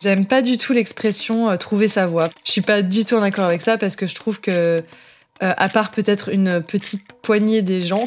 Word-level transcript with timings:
J'aime 0.00 0.26
pas 0.26 0.42
du 0.42 0.58
tout 0.58 0.72
l'expression 0.72 1.50
euh, 1.50 1.56
trouver 1.56 1.88
sa 1.88 2.06
voie. 2.06 2.30
Je 2.44 2.52
suis 2.52 2.60
pas 2.60 2.82
du 2.82 3.04
tout 3.04 3.16
en 3.16 3.22
accord 3.22 3.44
avec 3.44 3.62
ça 3.62 3.78
parce 3.78 3.96
que 3.96 4.06
je 4.06 4.14
trouve 4.14 4.40
que, 4.40 4.50
euh, 4.50 4.82
à 5.40 5.68
part 5.68 5.90
peut-être 5.90 6.28
une 6.28 6.62
petite 6.62 7.12
poignée 7.22 7.62
des 7.62 7.82
gens, 7.82 8.06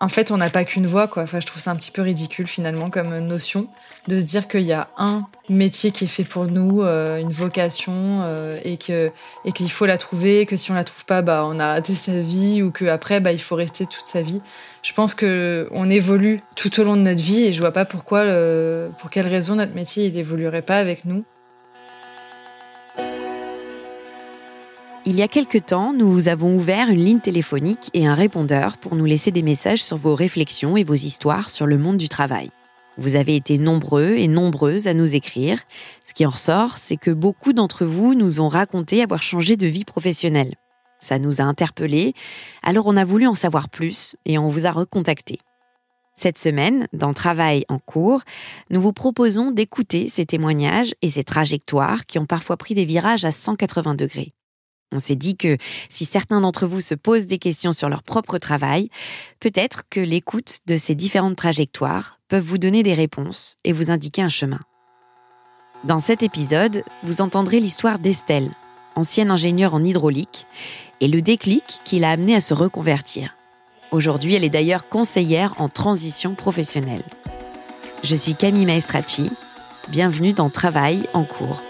en 0.00 0.08
fait, 0.08 0.30
on 0.30 0.36
n'a 0.36 0.50
pas 0.50 0.64
qu'une 0.64 0.86
voie, 0.86 1.08
quoi. 1.08 1.24
Enfin, 1.24 1.40
je 1.40 1.46
trouve 1.46 1.60
ça 1.60 1.70
un 1.70 1.76
petit 1.76 1.90
peu 1.90 2.02
ridicule 2.02 2.46
finalement 2.46 2.90
comme 2.90 3.18
notion 3.18 3.68
de 4.06 4.18
se 4.18 4.24
dire 4.24 4.46
qu'il 4.48 4.62
y 4.62 4.72
a 4.72 4.88
un 4.96 5.26
métier 5.48 5.90
qui 5.90 6.04
est 6.04 6.08
fait 6.08 6.24
pour 6.24 6.46
nous, 6.46 6.82
euh, 6.82 7.18
une 7.18 7.30
vocation, 7.30 8.24
et 8.64 8.76
que 8.76 9.10
et 9.44 9.52
qu'il 9.52 9.70
faut 9.70 9.86
la 9.86 9.98
trouver, 9.98 10.46
que 10.46 10.56
si 10.56 10.70
on 10.70 10.74
la 10.74 10.84
trouve 10.84 11.04
pas, 11.04 11.22
bah 11.22 11.42
on 11.44 11.58
a 11.58 11.66
raté 11.66 11.94
sa 11.94 12.20
vie, 12.20 12.62
ou 12.62 12.70
que 12.70 12.84
après, 12.84 13.20
bah 13.20 13.32
il 13.32 13.40
faut 13.40 13.56
rester 13.56 13.86
toute 13.86 14.06
sa 14.06 14.22
vie. 14.22 14.40
Je 14.82 14.92
pense 14.92 15.14
que 15.14 15.68
on 15.72 15.90
évolue 15.90 16.40
tout 16.56 16.80
au 16.80 16.84
long 16.84 16.96
de 16.96 17.02
notre 17.02 17.22
vie 17.22 17.44
et 17.44 17.52
je 17.52 17.60
vois 17.60 17.72
pas 17.72 17.84
pourquoi, 17.84 18.20
euh, 18.20 18.88
pour 19.00 19.10
quelle 19.10 19.28
raison 19.28 19.56
notre 19.56 19.74
métier 19.74 20.06
il 20.06 20.16
évoluerait 20.16 20.62
pas 20.62 20.78
avec 20.78 21.04
nous. 21.04 21.24
Il 25.10 25.16
y 25.16 25.22
a 25.22 25.28
quelque 25.28 25.56
temps, 25.56 25.94
nous 25.94 26.28
avons 26.28 26.54
ouvert 26.54 26.90
une 26.90 27.02
ligne 27.02 27.20
téléphonique 27.20 27.88
et 27.94 28.06
un 28.06 28.12
répondeur 28.12 28.76
pour 28.76 28.94
nous 28.94 29.06
laisser 29.06 29.30
des 29.30 29.40
messages 29.40 29.82
sur 29.82 29.96
vos 29.96 30.14
réflexions 30.14 30.76
et 30.76 30.84
vos 30.84 30.92
histoires 30.92 31.48
sur 31.48 31.64
le 31.64 31.78
monde 31.78 31.96
du 31.96 32.10
travail. 32.10 32.50
Vous 32.98 33.16
avez 33.16 33.34
été 33.34 33.56
nombreux 33.56 34.16
et 34.18 34.28
nombreuses 34.28 34.86
à 34.86 34.92
nous 34.92 35.14
écrire. 35.14 35.60
Ce 36.04 36.12
qui 36.12 36.26
en 36.26 36.30
ressort, 36.30 36.76
c'est 36.76 36.98
que 36.98 37.10
beaucoup 37.10 37.54
d'entre 37.54 37.86
vous 37.86 38.12
nous 38.12 38.42
ont 38.42 38.48
raconté 38.48 39.02
avoir 39.02 39.22
changé 39.22 39.56
de 39.56 39.66
vie 39.66 39.86
professionnelle. 39.86 40.52
Ça 40.98 41.18
nous 41.18 41.40
a 41.40 41.44
interpellés, 41.44 42.12
alors 42.62 42.86
on 42.86 42.98
a 42.98 43.06
voulu 43.06 43.26
en 43.26 43.34
savoir 43.34 43.70
plus 43.70 44.14
et 44.26 44.36
on 44.36 44.48
vous 44.48 44.66
a 44.66 44.72
recontacté. 44.72 45.38
Cette 46.16 46.36
semaine, 46.36 46.86
dans 46.92 47.14
Travail 47.14 47.64
en 47.70 47.78
cours, 47.78 48.20
nous 48.68 48.82
vous 48.82 48.92
proposons 48.92 49.52
d'écouter 49.52 50.10
ces 50.10 50.26
témoignages 50.26 50.94
et 51.00 51.08
ces 51.08 51.24
trajectoires 51.24 52.04
qui 52.04 52.18
ont 52.18 52.26
parfois 52.26 52.58
pris 52.58 52.74
des 52.74 52.84
virages 52.84 53.24
à 53.24 53.30
180 53.30 53.94
degrés. 53.94 54.34
On 54.92 54.98
s'est 54.98 55.16
dit 55.16 55.36
que 55.36 55.56
si 55.90 56.04
certains 56.04 56.40
d'entre 56.40 56.66
vous 56.66 56.80
se 56.80 56.94
posent 56.94 57.26
des 57.26 57.38
questions 57.38 57.72
sur 57.72 57.88
leur 57.88 58.02
propre 58.02 58.38
travail, 58.38 58.88
peut-être 59.38 59.82
que 59.90 60.00
l'écoute 60.00 60.60
de 60.66 60.76
ces 60.76 60.94
différentes 60.94 61.36
trajectoires 61.36 62.18
peuvent 62.28 62.44
vous 62.44 62.58
donner 62.58 62.82
des 62.82 62.94
réponses 62.94 63.56
et 63.64 63.72
vous 63.72 63.90
indiquer 63.90 64.22
un 64.22 64.28
chemin. 64.28 64.60
Dans 65.84 66.00
cet 66.00 66.22
épisode, 66.22 66.82
vous 67.04 67.20
entendrez 67.20 67.60
l'histoire 67.60 67.98
d'Estelle, 67.98 68.50
ancienne 68.96 69.30
ingénieure 69.30 69.74
en 69.74 69.84
hydraulique, 69.84 70.46
et 71.00 71.08
le 71.08 71.22
déclic 71.22 71.80
qui 71.84 71.98
l'a 71.98 72.10
amenée 72.10 72.34
à 72.34 72.40
se 72.40 72.54
reconvertir. 72.54 73.36
Aujourd'hui, 73.90 74.34
elle 74.34 74.44
est 74.44 74.50
d'ailleurs 74.50 74.88
conseillère 74.88 75.54
en 75.60 75.68
transition 75.68 76.34
professionnelle. 76.34 77.04
Je 78.02 78.16
suis 78.16 78.34
Camille 78.34 78.66
Maestracci. 78.66 79.30
Bienvenue 79.88 80.32
dans 80.32 80.50
Travail 80.50 81.04
en 81.14 81.24
cours. 81.24 81.62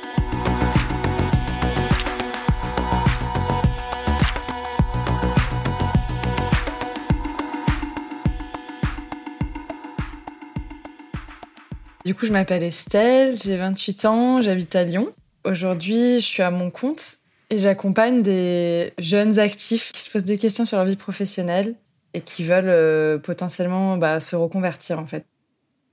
Du 12.08 12.14
coup, 12.14 12.24
je 12.24 12.32
m'appelle 12.32 12.62
Estelle, 12.62 13.36
j'ai 13.36 13.58
28 13.58 14.06
ans, 14.06 14.40
j'habite 14.40 14.74
à 14.74 14.82
Lyon. 14.82 15.10
Aujourd'hui, 15.44 16.22
je 16.22 16.26
suis 16.26 16.42
à 16.42 16.50
mon 16.50 16.70
compte 16.70 17.18
et 17.50 17.58
j'accompagne 17.58 18.22
des 18.22 18.94
jeunes 18.96 19.38
actifs 19.38 19.92
qui 19.92 20.00
se 20.00 20.10
posent 20.10 20.24
des 20.24 20.38
questions 20.38 20.64
sur 20.64 20.78
leur 20.78 20.86
vie 20.86 20.96
professionnelle 20.96 21.74
et 22.14 22.22
qui 22.22 22.44
veulent 22.44 22.70
euh, 22.70 23.18
potentiellement 23.18 23.98
bah, 23.98 24.20
se 24.20 24.36
reconvertir 24.36 24.98
en 24.98 25.04
fait. 25.04 25.26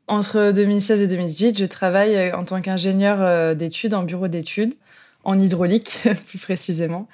Entre 0.07 0.53
2016 0.53 1.01
et 1.01 1.07
2018, 1.07 1.59
je 1.59 1.65
travaille 1.65 2.15
euh, 2.15 2.37
en 2.37 2.45
tant 2.45 2.61
qu'ingénieur 2.61 3.17
euh, 3.19 3.53
d'études 3.53 3.93
en 3.93 4.03
bureau 4.03 4.29
d'études, 4.29 4.75
en 5.25 5.37
hydraulique 5.37 5.99
plus 6.27 6.39
précisément. 6.39 7.09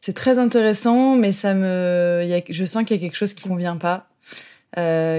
C'est 0.00 0.14
très 0.14 0.38
intéressant, 0.38 1.16
mais 1.16 1.32
ça 1.32 1.54
me, 1.54 2.24
je 2.48 2.64
sens 2.64 2.84
qu'il 2.84 2.98
y 2.98 3.00
a 3.00 3.02
quelque 3.02 3.16
chose 3.16 3.34
qui 3.34 3.48
ne 3.48 3.52
convient 3.52 3.78
pas, 3.78 4.06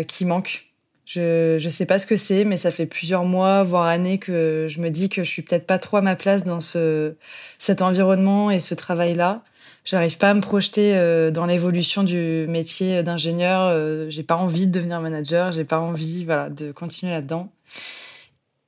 qui 0.07 0.23
manque. 0.23 0.74
Je 1.05 1.63
ne 1.63 1.69
sais 1.69 1.85
pas 1.85 1.99
ce 1.99 2.07
que 2.07 2.16
c'est, 2.16 2.45
mais 2.45 2.57
ça 2.57 2.71
fait 2.71 2.88
plusieurs 2.88 3.25
mois, 3.25 3.61
voire 3.63 3.85
années 3.85 4.17
que 4.17 4.66
je 4.67 4.81
me 4.81 4.89
dis 4.89 5.07
que 5.07 5.23
je 5.23 5.29
suis 5.29 5.43
peut-être 5.43 5.67
pas 5.67 5.77
trop 5.77 5.97
à 5.97 6.01
ma 6.01 6.16
place 6.16 6.43
dans 6.43 6.59
ce, 6.61 7.13
cet 7.59 7.81
environnement 7.83 8.49
et 8.49 8.59
ce 8.59 8.73
travail-là. 8.73 9.43
J'arrive 9.85 10.17
pas 10.17 10.31
à 10.31 10.34
me 10.34 10.41
projeter 10.41 10.96
euh, 10.96 11.29
dans 11.29 11.46
l'évolution 11.46 12.02
du 12.02 12.47
métier 12.49 13.03
d'ingénieur. 13.03 13.69
Euh, 13.72 14.09
j'ai 14.09 14.23
pas 14.23 14.35
envie 14.35 14.66
de 14.66 14.72
devenir 14.72 14.99
manager. 14.99 15.52
J'ai 15.52 15.63
pas 15.63 15.79
envie, 15.79 16.25
voilà, 16.25 16.49
de 16.49 16.72
continuer 16.72 17.11
là-dedans. 17.11 17.52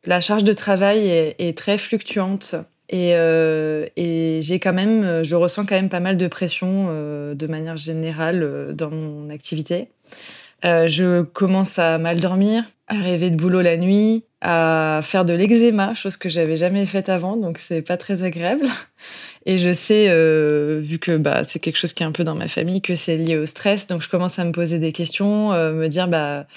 La 0.05 0.21
charge 0.21 0.43
de 0.43 0.53
travail 0.53 1.09
est, 1.09 1.57
très 1.57 1.79
fluctuante 1.79 2.53
et, 2.87 3.15
euh, 3.15 3.87
et 3.97 4.41
j'ai 4.43 4.59
quand 4.59 4.71
même, 4.73 5.23
je 5.23 5.35
ressens 5.35 5.65
quand 5.65 5.75
même 5.75 5.89
pas 5.89 5.99
mal 5.99 6.17
de 6.17 6.27
pression 6.27 6.85
de 7.33 7.47
manière 7.47 7.75
générale 7.75 8.73
dans 8.73 8.91
mon 8.91 9.29
activité. 9.29 9.89
Euh, 10.65 10.87
je 10.87 11.21
commence 11.21 11.77
à 11.79 11.97
mal 11.97 12.19
dormir, 12.19 12.63
à 12.87 12.95
rêver 12.95 13.29
de 13.29 13.35
boulot 13.35 13.61
la 13.61 13.77
nuit, 13.77 14.23
à 14.41 15.01
faire 15.03 15.25
de 15.25 15.33
l'eczéma, 15.33 15.93
chose 15.93 16.17
que 16.17 16.29
j'avais 16.29 16.55
jamais 16.55 16.85
faite 16.85 17.09
avant, 17.09 17.37
donc 17.37 17.57
c'est 17.59 17.81
pas 17.81 17.97
très 17.97 18.23
agréable. 18.23 18.65
Et 19.45 19.57
je 19.57 19.73
sais, 19.73 20.07
euh, 20.09 20.79
vu 20.81 20.99
que 20.99 21.15
bah, 21.17 21.43
c'est 21.43 21.59
quelque 21.59 21.77
chose 21.77 21.93
qui 21.93 22.03
est 22.03 22.05
un 22.05 22.11
peu 22.11 22.23
dans 22.23 22.35
ma 22.35 22.47
famille, 22.47 22.81
que 22.81 22.95
c'est 22.95 23.15
lié 23.15 23.37
au 23.37 23.45
stress, 23.45 23.87
donc 23.87 24.01
je 24.01 24.09
commence 24.09 24.39
à 24.39 24.43
me 24.43 24.51
poser 24.51 24.79
des 24.79 24.91
questions, 24.91 25.53
euh, 25.53 25.71
me 25.73 25.87
dire 25.87 26.07
bah 26.07 26.47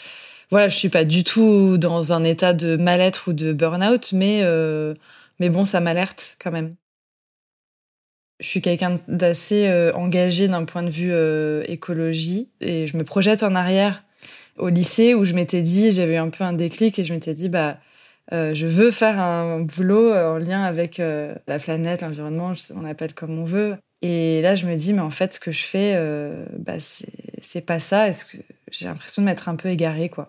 voilà, 0.50 0.68
je 0.68 0.76
suis 0.76 0.88
pas 0.88 1.04
du 1.04 1.22
tout 1.22 1.78
dans 1.78 2.12
un 2.12 2.24
état 2.24 2.52
de 2.52 2.76
mal-être 2.76 3.28
ou 3.28 3.32
de 3.32 3.52
burn-out, 3.52 4.12
mais 4.12 4.42
mais 5.38 5.48
bon, 5.48 5.64
ça 5.64 5.80
m'alerte 5.80 6.36
quand 6.42 6.50
même. 6.50 6.74
Je 8.40 8.46
suis 8.46 8.62
quelqu'un 8.62 8.96
d'assez 9.06 9.68
euh, 9.68 9.92
engagé 9.92 10.48
d'un 10.48 10.64
point 10.64 10.82
de 10.82 10.88
vue 10.88 11.12
euh, 11.12 11.62
écologie 11.68 12.48
et 12.62 12.86
je 12.86 12.96
me 12.96 13.04
projette 13.04 13.42
en 13.42 13.54
arrière 13.54 14.02
au 14.56 14.70
lycée 14.70 15.14
où 15.14 15.24
je 15.24 15.34
m'étais 15.34 15.60
dit, 15.60 15.90
j'avais 15.92 16.16
un 16.16 16.30
peu 16.30 16.42
un 16.42 16.54
déclic 16.54 16.98
et 16.98 17.04
je 17.04 17.12
m'étais 17.12 17.34
dit, 17.34 17.50
bah, 17.50 17.76
euh, 18.32 18.54
je 18.54 18.66
veux 18.66 18.90
faire 18.90 19.20
un 19.20 19.60
boulot 19.60 20.14
en 20.14 20.38
lien 20.38 20.62
avec 20.62 20.98
la 20.98 21.58
planète, 21.58 22.00
l'environnement, 22.00 22.52
on 22.74 22.84
appelle 22.84 23.14
comme 23.14 23.38
on 23.38 23.44
veut. 23.44 23.76
Et 24.02 24.40
là, 24.40 24.54
je 24.54 24.66
me 24.66 24.74
dis, 24.76 24.94
mais 24.94 25.00
en 25.00 25.10
fait, 25.10 25.34
ce 25.34 25.40
que 25.40 25.52
je 25.52 25.62
fais, 25.62 25.98
bah, 26.58 26.74
c'est 27.40 27.60
pas 27.60 27.80
ça. 27.80 28.06
J'ai 28.70 28.86
l'impression 28.86 29.22
de 29.22 29.26
m'être 29.26 29.48
un 29.48 29.56
peu 29.56 29.68
égarée, 29.68 30.08
quoi. 30.08 30.28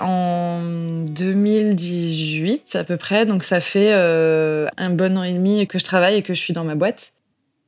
en 0.00 0.60
2018 1.08 2.27
à 2.74 2.84
peu 2.84 2.96
près, 2.96 3.26
donc 3.26 3.42
ça 3.42 3.60
fait 3.60 3.92
euh, 3.92 4.66
un 4.76 4.90
bon 4.90 5.16
an 5.16 5.22
et 5.22 5.32
demi 5.32 5.66
que 5.66 5.78
je 5.78 5.84
travaille 5.84 6.16
et 6.16 6.22
que 6.22 6.34
je 6.34 6.40
suis 6.40 6.52
dans 6.52 6.64
ma 6.64 6.74
boîte. 6.74 7.12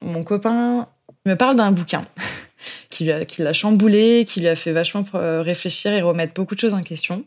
Mon 0.02 0.22
copain 0.22 0.88
me 1.26 1.34
parle 1.34 1.56
d'un 1.56 1.72
bouquin 1.72 2.02
qui 2.90 3.04
l'a 3.04 3.52
chamboulé, 3.52 4.24
qui 4.26 4.40
lui 4.40 4.48
a 4.48 4.56
fait 4.56 4.72
vachement 4.72 5.04
euh, 5.14 5.42
réfléchir 5.42 5.92
et 5.92 6.02
remettre 6.02 6.34
beaucoup 6.34 6.54
de 6.54 6.60
choses 6.60 6.74
en 6.74 6.82
question. 6.82 7.24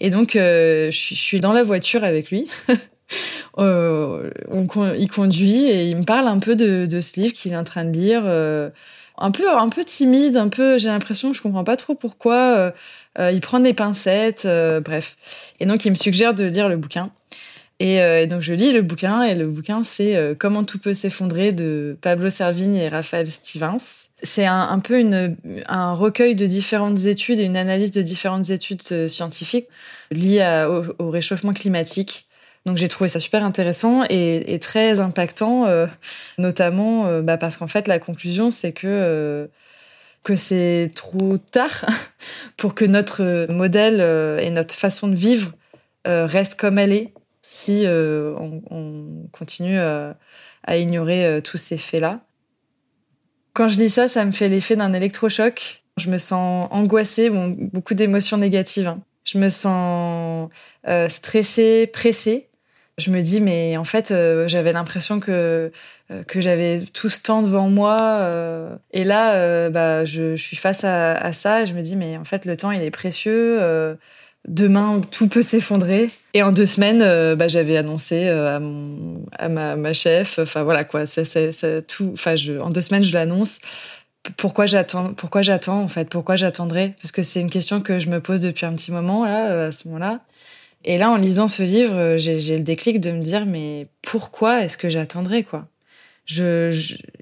Et 0.00 0.10
donc 0.10 0.36
euh, 0.36 0.90
je, 0.90 1.14
suis 1.14 1.40
dans 1.40 1.52
la 1.52 1.62
voiture 1.62 2.04
avec 2.04 2.30
lui. 2.30 2.48
il 3.58 5.08
conduit 5.12 5.68
et 5.68 5.84
il 5.86 5.96
me 5.96 6.04
parle 6.04 6.28
un 6.28 6.38
peu 6.38 6.56
de 6.56 7.00
ce 7.00 7.20
livre 7.20 7.32
qu'il 7.32 7.52
est 7.52 7.56
en 7.56 7.64
train 7.64 7.84
de 7.84 7.92
lire 7.92 8.22
un 9.20 9.30
peu 9.30 9.48
un 9.48 9.68
peu 9.68 9.84
timide, 9.84 10.36
un 10.36 10.48
peu 10.48 10.78
j'ai 10.78 10.88
l'impression 10.88 11.30
que 11.30 11.36
je 11.36 11.42
comprends 11.42 11.64
pas 11.64 11.76
trop 11.76 11.94
pourquoi 11.94 12.56
euh, 12.56 12.70
euh, 13.18 13.30
il 13.30 13.40
prend 13.40 13.60
des 13.60 13.74
pincettes, 13.74 14.44
euh, 14.46 14.80
bref. 14.80 15.16
Et 15.60 15.66
donc 15.66 15.84
il 15.84 15.90
me 15.90 15.96
suggère 15.96 16.34
de 16.34 16.44
lire 16.44 16.68
le 16.68 16.76
bouquin. 16.76 17.10
Et, 17.82 18.26
donc 18.26 18.42
je 18.42 18.52
lis 18.52 18.72
le 18.72 18.82
bouquin 18.82 19.22
et 19.22 19.34
le 19.34 19.46
bouquin 19.46 19.84
c'est 19.84 20.36
Comment 20.38 20.64
tout 20.64 20.78
peut 20.78 20.92
s'effondrer 20.92 21.52
de 21.52 21.96
Pablo 22.02 22.28
Servigne 22.28 22.76
et 22.76 22.88
Raphaël 22.90 23.30
Stevens. 23.32 23.80
C'est 24.22 24.44
un, 24.44 24.78
peu 24.80 25.00
une, 25.00 25.34
un 25.66 25.94
recueil 25.94 26.34
de 26.34 26.44
différentes 26.44 27.06
études 27.06 27.38
et 27.38 27.44
une 27.44 27.56
analyse 27.56 27.90
de 27.90 28.02
différentes 28.02 28.50
études 28.50 29.08
scientifiques 29.08 29.66
liées 30.10 30.66
au, 30.98 31.08
réchauffement 31.08 31.54
climatique 31.54 32.26
donc 32.66 32.76
j'ai 32.76 32.88
trouvé 32.88 33.08
ça 33.08 33.20
super 33.20 33.42
intéressant 33.42 34.04
et, 34.10 34.58
très 34.60 35.00
impactant, 35.00 35.66
euh, 35.66 35.86
notamment 36.38 37.06
euh, 37.06 37.22
bah, 37.22 37.38
parce 37.38 37.56
qu'en 37.56 37.66
fait 37.66 37.88
la 37.88 37.98
conclusion 37.98 38.50
c'est 38.50 38.72
que 38.72 38.86
euh, 38.86 39.46
que 40.22 40.36
c'est 40.36 40.90
trop 40.94 41.38
tard 41.38 41.86
pour 42.58 42.74
que 42.74 42.84
notre 42.84 43.46
modèle 43.50 44.00
et 44.42 44.50
notre 44.50 44.74
façon 44.74 45.08
de 45.08 45.14
vivre 45.14 45.52
reste 46.04 46.56
comme 46.56 46.78
elle 46.78 46.92
est 46.92 47.14
si 47.42 47.84
on, 47.86 49.26
continue 49.32 49.78
à 49.78 50.76
ignorer 50.76 51.40
tous 51.42 51.56
ces 51.56 51.78
faits-là. 51.78 52.20
Quand 53.54 53.68
je 53.68 53.78
lis 53.78 53.88
ça, 53.88 54.08
ça 54.08 54.24
me 54.26 54.30
fait 54.30 54.50
l'effet 54.50 54.76
d'un 54.76 54.92
électrochoc. 54.92 55.84
Je 55.96 56.10
me 56.10 56.18
sens 56.18 56.68
angoissée, 56.70 57.30
bon, 57.30 57.48
beaucoup 57.72 57.94
d'émotions 57.94 58.36
négatives. 58.36 58.88
Hein. 58.88 59.02
Je 59.24 59.38
me 59.38 59.48
sens 59.48 60.50
stressée, 61.08 61.86
pressée 61.86 62.49
je 63.00 63.10
me 63.10 63.20
dis 63.22 63.40
mais 63.40 63.76
en 63.76 63.84
fait 63.84 64.10
euh, 64.10 64.46
j'avais 64.46 64.72
l'impression 64.72 65.18
que 65.18 65.72
euh, 66.10 66.22
que 66.24 66.40
j'avais 66.40 66.78
tout 66.92 67.08
ce 67.08 67.20
temps 67.20 67.42
devant 67.42 67.68
moi 67.68 67.98
euh, 68.20 68.76
et 68.92 69.04
là 69.04 69.68
bah 69.70 70.04
je, 70.04 70.36
suis 70.36 70.56
face 70.56 70.84
à, 70.84 71.32
ça 71.32 71.64
je 71.64 71.72
me 71.72 71.82
dis 71.82 71.96
mais 71.96 72.16
en 72.16 72.24
fait 72.24 72.44
le 72.44 72.56
temps 72.56 72.70
il 72.70 72.82
est 72.82 72.90
précieux 72.90 73.58
demain 74.48 75.00
tout 75.10 75.28
peut 75.28 75.42
s'effondrer. 75.42 76.08
Et 76.34 76.42
en 76.42 76.52
deux 76.52 76.66
semaines 76.66 77.34
bah, 77.34 77.48
j'avais 77.48 77.76
annoncé 77.76 78.28
à 78.28 78.60
mon 78.60 79.24
à 79.38 79.48
ma, 79.48 79.76
ma 79.76 79.92
chef 79.92 80.38
enfin 80.38 80.62
voilà 80.62 80.84
quoi 80.84 81.06
ça 81.06 81.24
c'est 81.24 81.86
tout 81.86 82.10
enfin 82.12 82.34
en 82.60 82.70
deux 82.70 82.80
semaines 82.80 83.04
je 83.04 83.12
l'annonce. 83.12 83.60
Pourquoi 84.36 84.66
j'attends 84.66 85.14
pourquoi 85.14 85.42
j'attends 85.42 85.80
en 85.80 85.88
fait 85.88 86.08
pourquoi 86.08 86.36
j'attendrai? 86.36 86.94
Parce 87.00 87.10
que 87.10 87.22
c'est 87.22 87.40
une 87.40 87.50
question 87.50 87.80
que 87.80 87.98
je 87.98 88.10
me 88.10 88.20
pose 88.20 88.40
depuis 88.40 88.66
un 88.66 88.74
petit 88.74 88.92
moment 88.92 89.24
là 89.24 89.66
à 89.66 89.72
ce 89.72 89.88
moment-là 89.88 90.20
et 90.84 90.98
là, 90.98 91.10
en 91.10 91.16
lisant 91.16 91.48
ce 91.48 91.62
livre, 91.62 91.94
euh, 91.94 92.18
j'ai 92.18 92.56
le 92.56 92.64
déclic 92.64 93.00
de 93.00 93.10
me 93.10 93.22
dire, 93.22 93.44
mais 93.46 93.88
pourquoi 94.02 94.64
est-ce 94.64 94.78
que 94.78 94.88
j'attendrai, 94.88 95.44
quoi? 95.44 95.68
Il 96.28 96.72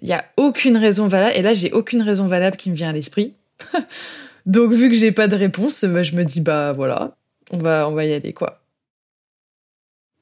y 0.03 0.13
a 0.13 0.25
aucune 0.37 0.77
raison 0.77 1.09
valable. 1.09 1.37
Et 1.37 1.43
là, 1.43 1.55
j'ai 1.55 1.73
aucune 1.73 2.03
raison 2.03 2.27
valable 2.27 2.57
qui 2.57 2.71
me 2.71 2.77
vient 2.77 2.91
à 2.91 2.93
l'esprit. 2.93 3.35
Donc, 4.47 4.73
vu 4.73 4.89
que 4.89 4.95
j'ai 4.95 5.13
pas 5.13 5.29
de 5.29 5.37
réponse, 5.37 5.85
bah, 5.85 6.03
je 6.03 6.15
me 6.15 6.25
dis, 6.25 6.41
bah 6.41 6.73
voilà, 6.73 7.17
on 7.51 7.59
va, 7.59 7.89
on 7.89 7.95
va 7.95 8.05
y 8.05 8.13
aller, 8.13 8.33
quoi. 8.33 8.61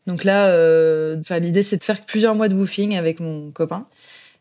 Donc 0.06 0.22
là, 0.22 0.46
euh, 0.46 1.20
l'idée, 1.40 1.62
c'est 1.62 1.78
de 1.78 1.84
faire 1.84 2.00
plusieurs 2.04 2.34
mois 2.34 2.48
de 2.48 2.54
woofing 2.54 2.96
avec 2.96 3.18
mon 3.18 3.50
copain 3.50 3.86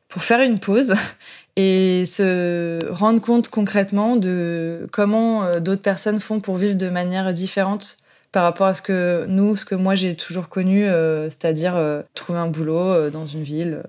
pour 0.07 0.21
faire 0.21 0.41
une 0.41 0.59
pause 0.59 0.93
et 1.55 2.05
se 2.05 2.87
rendre 2.91 3.19
compte 3.19 3.49
concrètement 3.49 4.15
de 4.15 4.87
comment 4.91 5.43
euh, 5.43 5.59
d'autres 5.59 5.81
personnes 5.81 6.19
font 6.19 6.39
pour 6.39 6.57
vivre 6.57 6.75
de 6.75 6.89
manière 6.89 7.33
différente 7.33 7.97
par 8.35 8.43
rapport 8.43 8.67
à 8.67 8.73
ce 8.73 8.81
que 8.81 9.25
nous, 9.29 9.55
ce 9.55 9.63
que 9.63 9.75
moi 9.75 9.95
j'ai 9.95 10.13
toujours 10.13 10.49
connu, 10.49 10.83
euh, 10.83 11.29
c'est-à-dire 11.29 11.77
euh, 11.77 12.01
trouver 12.15 12.37
un 12.39 12.47
boulot 12.47 12.77
euh, 12.77 13.09
dans 13.09 13.25
une 13.25 13.43
ville. 13.43 13.81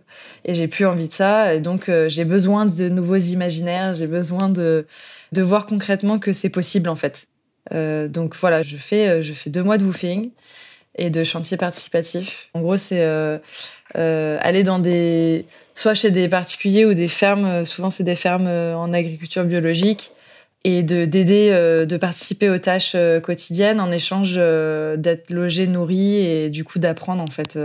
et 0.45 0.55
j'ai 0.55 0.69
plus 0.69 0.87
envie 0.87 1.09
de 1.09 1.13
ça. 1.13 1.53
Et 1.53 1.61
donc 1.61 1.91
j'ai 2.07 2.25
besoin 2.25 2.65
de 2.65 2.89
nouveaux 2.89 3.17
imaginaires, 3.17 3.97
j'ai 3.97 4.07
besoin 4.07 4.49
de, 4.49 4.87
de 5.33 5.43
voir 5.43 5.67
concrètement 5.67 6.21
que 6.21 6.33
c'est 6.33 6.49
possible 6.49 6.89
en 6.89 6.95
fait. 6.95 7.27
donc 7.73 8.37
voilà, 8.37 8.63
je 8.63 8.77
fais, 8.77 9.21
je 9.21 9.33
fais 9.33 9.51
deux 9.51 9.65
mois 9.65 9.79
de 9.79 9.85
woofing 9.85 10.31
et 10.95 11.11
de 11.11 11.25
chantier 11.25 11.57
participatif. 11.57 12.49
En 12.55 12.61
gros, 12.61 12.77
c'est 12.77 13.03
aller 13.95 14.63
dans 14.63 14.79
des, 14.79 15.45
soit 15.75 15.95
chez 15.95 16.13
des 16.13 16.29
particuliers 16.29 16.85
ou 16.87 16.95
des 16.95 17.09
fermes. 17.09 17.65
Souvent, 17.65 17.91
c'est 17.91 18.05
des 18.05 18.15
fermes 18.15 18.47
en 18.47 18.93
agriculture 18.93 19.43
biologique 19.43 20.13
et 20.67 20.83
de 20.83 21.05
d'aider, 21.05 21.51
euh, 21.53 21.87
de 21.87 21.97
participer 21.97 22.51
aux 22.51 22.59
tâches 22.59 22.95
euh, 22.97 23.21
quotidiennes 23.21 23.79
en 23.79 23.93
échange 23.93 24.35
euh, 24.37 24.97
d'être 24.97 25.31
logé, 25.31 25.69
nourri 25.69 26.17
et 26.17 26.51
du 26.51 26.65
coup 26.65 26.81
d'apprendre 26.81 27.23
en 27.23 27.29
fait 27.29 27.57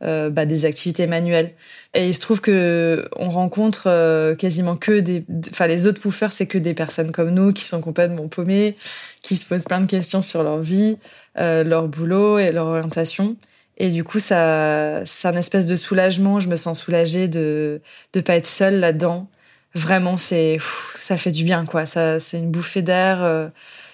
bah, 0.00 0.46
des 0.46 0.64
activités 0.64 1.06
manuelles. 1.06 1.52
Et 1.92 2.08
il 2.08 2.14
se 2.14 2.20
trouve 2.20 2.40
que 2.40 3.08
on 3.16 3.30
rencontre 3.30 4.34
quasiment 4.38 4.76
que 4.76 5.00
des, 5.00 5.24
enfin 5.50 5.66
les 5.66 5.86
autres 5.88 6.00
pouffeurs, 6.00 6.32
c'est 6.32 6.46
que 6.46 6.56
des 6.56 6.72
personnes 6.72 7.10
comme 7.10 7.30
nous 7.30 7.52
qui 7.52 7.64
sont 7.64 7.80
complètement 7.80 8.28
paumées, 8.28 8.76
qui 9.22 9.34
se 9.36 9.44
posent 9.44 9.64
plein 9.64 9.80
de 9.80 9.90
questions 9.90 10.22
sur 10.22 10.42
leur 10.42 10.60
vie, 10.60 10.96
leur 11.36 11.88
boulot 11.88 12.38
et 12.38 12.52
leur 12.52 12.66
orientation. 12.66 13.36
Et 13.76 13.90
du 13.90 14.04
coup, 14.04 14.20
ça, 14.20 15.04
c'est 15.04 15.28
un 15.28 15.36
espèce 15.36 15.66
de 15.66 15.76
soulagement. 15.76 16.38
Je 16.38 16.48
me 16.48 16.56
sens 16.56 16.80
soulagée 16.80 17.28
de 17.28 17.80
ne 18.14 18.20
pas 18.20 18.36
être 18.36 18.46
seule 18.46 18.78
là-dedans 18.80 19.28
vraiment, 19.74 20.18
c'est 20.18 20.58
ça 20.98 21.16
fait 21.16 21.30
du 21.30 21.44
bien, 21.44 21.64
quoi. 21.64 21.86
Ça, 21.86 22.20
c'est 22.20 22.38
une 22.38 22.50
bouffée 22.50 22.82
d'air. 22.82 23.22
Euh, 23.22 23.48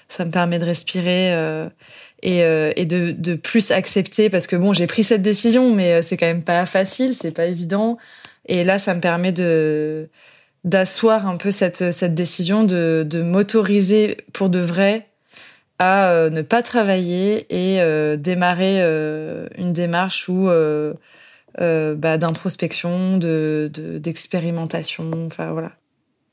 ça 0.09 0.25
me 0.25 0.31
permet 0.31 0.59
de 0.59 0.65
respirer 0.65 1.35
euh, 1.35 1.69
et, 2.23 2.45
euh, 2.45 2.73
et 2.77 2.85
de, 2.85 3.11
de, 3.11 3.35
plus 3.35 3.73
accepter 3.73 4.31
parce 4.31 4.47
que 4.47 4.55
bon, 4.55 4.73
j'ai 4.73 4.87
pris 4.87 5.03
cette 5.03 5.23
décision, 5.23 5.75
mais 5.75 6.01
c'est 6.03 6.17
quand 6.17 6.27
même 6.27 6.45
pas 6.45 6.65
facile, 6.67 7.15
c'est 7.15 7.33
pas 7.33 7.47
évident. 7.47 7.99
Et 8.47 8.63
là, 8.63 8.79
ça 8.79 8.95
me 8.95 9.01
permet 9.01 9.33
de 9.33 10.09
d'asseoir 10.65 11.29
un 11.29 11.37
peu 11.37 11.53
cette, 11.53 11.93
cette 11.93 12.15
décision 12.15 12.65
de, 12.65 13.05
de 13.09 13.23
m'autoriser 13.23 14.17
pour 14.33 14.51
de 14.51 14.59
vrai 14.59 15.07
à 15.79 16.29
ne 16.31 16.43
pas 16.43 16.63
travailler 16.63 17.47
et 17.51 18.17
démarrer 18.17 18.81
une 19.59 19.73
démarche 19.73 20.29
où 20.29 20.49
euh, 21.61 21.95
bah, 21.95 22.19
d'introspection, 22.19 23.17
de, 23.17 23.71
d'expérimentation, 23.99 25.27
enfin 25.27 25.53
voilà. 25.53 25.73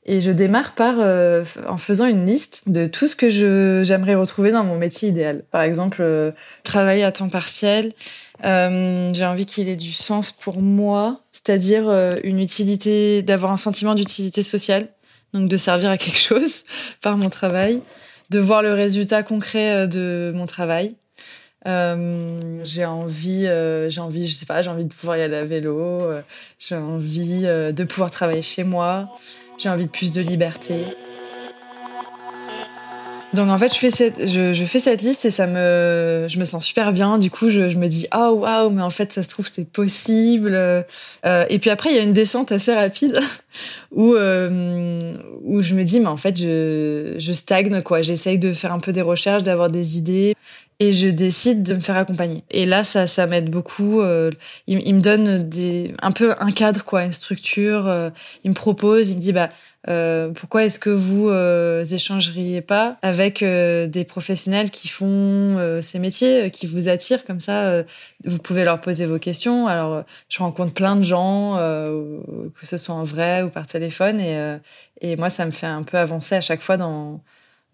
Et 0.06 0.20
je 0.20 0.30
démarre 0.30 0.74
par 0.74 0.96
euh, 0.98 1.44
en 1.66 1.78
faisant 1.78 2.04
une 2.04 2.26
liste 2.26 2.64
de 2.66 2.84
tout 2.84 3.06
ce 3.06 3.16
que 3.16 3.30
j'aimerais 3.30 4.16
retrouver 4.16 4.52
dans 4.52 4.64
mon 4.64 4.76
métier 4.76 5.08
idéal. 5.08 5.44
Par 5.50 5.62
exemple, 5.62 6.02
euh, 6.02 6.30
travailler 6.62 7.04
à 7.04 7.12
temps 7.12 7.30
partiel. 7.30 7.92
j'ai 8.42 9.24
envie 9.24 9.46
qu'il 9.46 9.70
ait 9.70 9.76
du 9.76 9.92
sens 9.92 10.30
pour 10.30 10.60
moi, 10.60 11.20
c'est-à-dire 11.32 11.90
une 12.22 12.38
utilité, 12.38 13.22
d'avoir 13.22 13.50
un 13.50 13.56
sentiment 13.56 13.94
d'utilité 13.94 14.42
sociale, 14.42 14.88
donc 15.32 15.48
de 15.48 15.56
servir 15.56 15.88
à 15.88 15.96
quelque 15.96 16.18
chose 16.30 16.64
par 17.00 17.16
mon 17.16 17.30
travail, 17.30 17.80
de 18.30 18.38
voir 18.38 18.62
le 18.62 18.74
résultat 18.74 19.22
concret 19.22 19.88
de 19.88 20.32
mon 20.34 20.44
travail, 20.44 20.96
euh, 21.66 22.60
j'ai 22.62 22.84
envie, 22.84 23.46
euh, 23.46 23.88
j'ai 23.88 24.00
envie, 24.00 24.26
je 24.26 24.34
sais 24.34 24.46
pas, 24.46 24.60
j'ai 24.62 24.70
envie 24.70 24.84
de 24.84 24.92
pouvoir 24.92 25.16
y 25.16 25.22
aller 25.22 25.36
à 25.36 25.44
vélo. 25.44 25.78
Euh, 25.78 26.22
j'ai 26.58 26.76
envie 26.76 27.42
de 27.42 27.84
pouvoir 27.84 28.10
travailler 28.10 28.42
chez 28.42 28.64
moi. 28.64 29.14
J'ai 29.58 29.68
envie 29.68 29.86
de 29.86 29.90
plus 29.90 30.10
de 30.10 30.20
liberté. 30.20 30.84
Donc 33.32 33.50
en 33.50 33.58
fait, 33.58 33.72
je 33.74 33.78
fais 33.78 33.90
cette, 33.90 34.28
je, 34.28 34.64
fais 34.64 34.78
cette 34.78 35.02
liste 35.02 35.24
et 35.24 35.30
ça 35.30 35.46
me, 35.48 36.26
je 36.28 36.38
me 36.38 36.44
sens 36.44 36.64
super 36.64 36.92
bien. 36.92 37.18
Du 37.18 37.30
coup, 37.30 37.48
je, 37.48 37.62
me 37.62 37.88
dis 37.88 38.06
oh, 38.14 38.36
waouh, 38.40 38.70
mais 38.70 38.82
en 38.82 38.90
fait, 38.90 39.12
ça 39.12 39.22
se 39.22 39.28
trouve 39.28 39.50
c'est 39.52 39.66
possible. 39.66 40.56
et 41.24 41.58
puis 41.58 41.70
après, 41.70 41.90
il 41.90 41.96
y 41.96 41.98
a 41.98 42.02
une 42.02 42.12
descente 42.12 42.52
assez 42.52 42.74
rapide 42.74 43.18
où, 43.90 44.14
euh, 44.14 45.16
où 45.42 45.62
je 45.62 45.74
me 45.74 45.84
dis, 45.84 46.00
mais 46.00 46.06
en 46.06 46.16
fait, 46.16 46.36
je, 46.36 47.16
je 47.18 47.32
stagne, 47.32 47.82
quoi. 47.82 48.02
J'essaye 48.02 48.38
de 48.38 48.52
faire 48.52 48.72
un 48.72 48.80
peu 48.80 48.92
des 48.92 49.02
recherches, 49.02 49.42
d'avoir 49.42 49.70
des 49.70 49.98
idées, 49.98 50.34
et 50.80 50.92
je 50.92 51.08
décide 51.08 51.62
de 51.62 51.74
me 51.74 51.80
faire 51.80 51.96
accompagner. 51.96 52.42
Et 52.50 52.66
là, 52.66 52.82
ça, 52.82 53.06
ça 53.06 53.26
m'aide 53.26 53.48
beaucoup. 53.48 54.00
Euh, 54.00 54.30
il, 54.66 54.94
me 54.94 55.00
donne 55.00 55.48
des, 55.48 55.94
un 56.02 56.10
peu 56.10 56.34
un 56.40 56.50
cadre, 56.50 56.84
quoi, 56.84 57.04
une 57.04 57.12
structure. 57.12 57.86
Euh, 57.86 58.10
il 58.42 58.50
me 58.50 58.54
propose, 58.54 59.10
il 59.10 59.16
me 59.16 59.20
dit, 59.20 59.32
bah, 59.32 59.50
pourquoi 60.34 60.64
est-ce 60.64 60.78
que 60.78 60.90
vous 60.90 61.28
euh, 61.28 61.84
échangeriez 61.84 62.62
pas 62.62 62.96
avec 63.02 63.44
des 63.44 64.04
professionnels 64.04 64.70
qui 64.70 64.88
font 64.88 65.58
ces 65.82 65.98
métiers, 65.98 66.50
qui 66.50 66.66
vous 66.66 66.88
attirent 66.88 67.24
comme 67.24 67.40
ça 67.40 67.82
Vous 68.24 68.38
pouvez 68.38 68.64
leur 68.64 68.80
poser 68.80 69.04
vos 69.04 69.18
questions. 69.18 69.68
Alors, 69.68 70.04
je 70.28 70.38
rencontre 70.38 70.72
plein 70.72 70.96
de 70.96 71.02
gens, 71.02 71.56
que 71.56 72.66
ce 72.66 72.78
soit 72.78 72.94
en 72.94 73.04
vrai 73.04 73.43
ou 73.44 73.50
par 73.50 73.66
téléphone, 73.66 74.20
et, 74.20 74.58
et 75.00 75.16
moi, 75.16 75.30
ça 75.30 75.46
me 75.46 75.50
fait 75.50 75.66
un 75.66 75.82
peu 75.82 75.98
avancer 75.98 76.34
à 76.34 76.40
chaque 76.40 76.62
fois 76.62 76.76
dans 76.76 77.20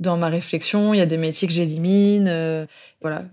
dans 0.00 0.16
ma 0.16 0.28
réflexion. 0.28 0.94
Il 0.94 0.98
y 0.98 1.02
a 1.02 1.06
des 1.06 1.18
métiers 1.18 1.46
que 1.46 1.54
j'élimine, 1.54 2.66
voilà. 3.00 3.24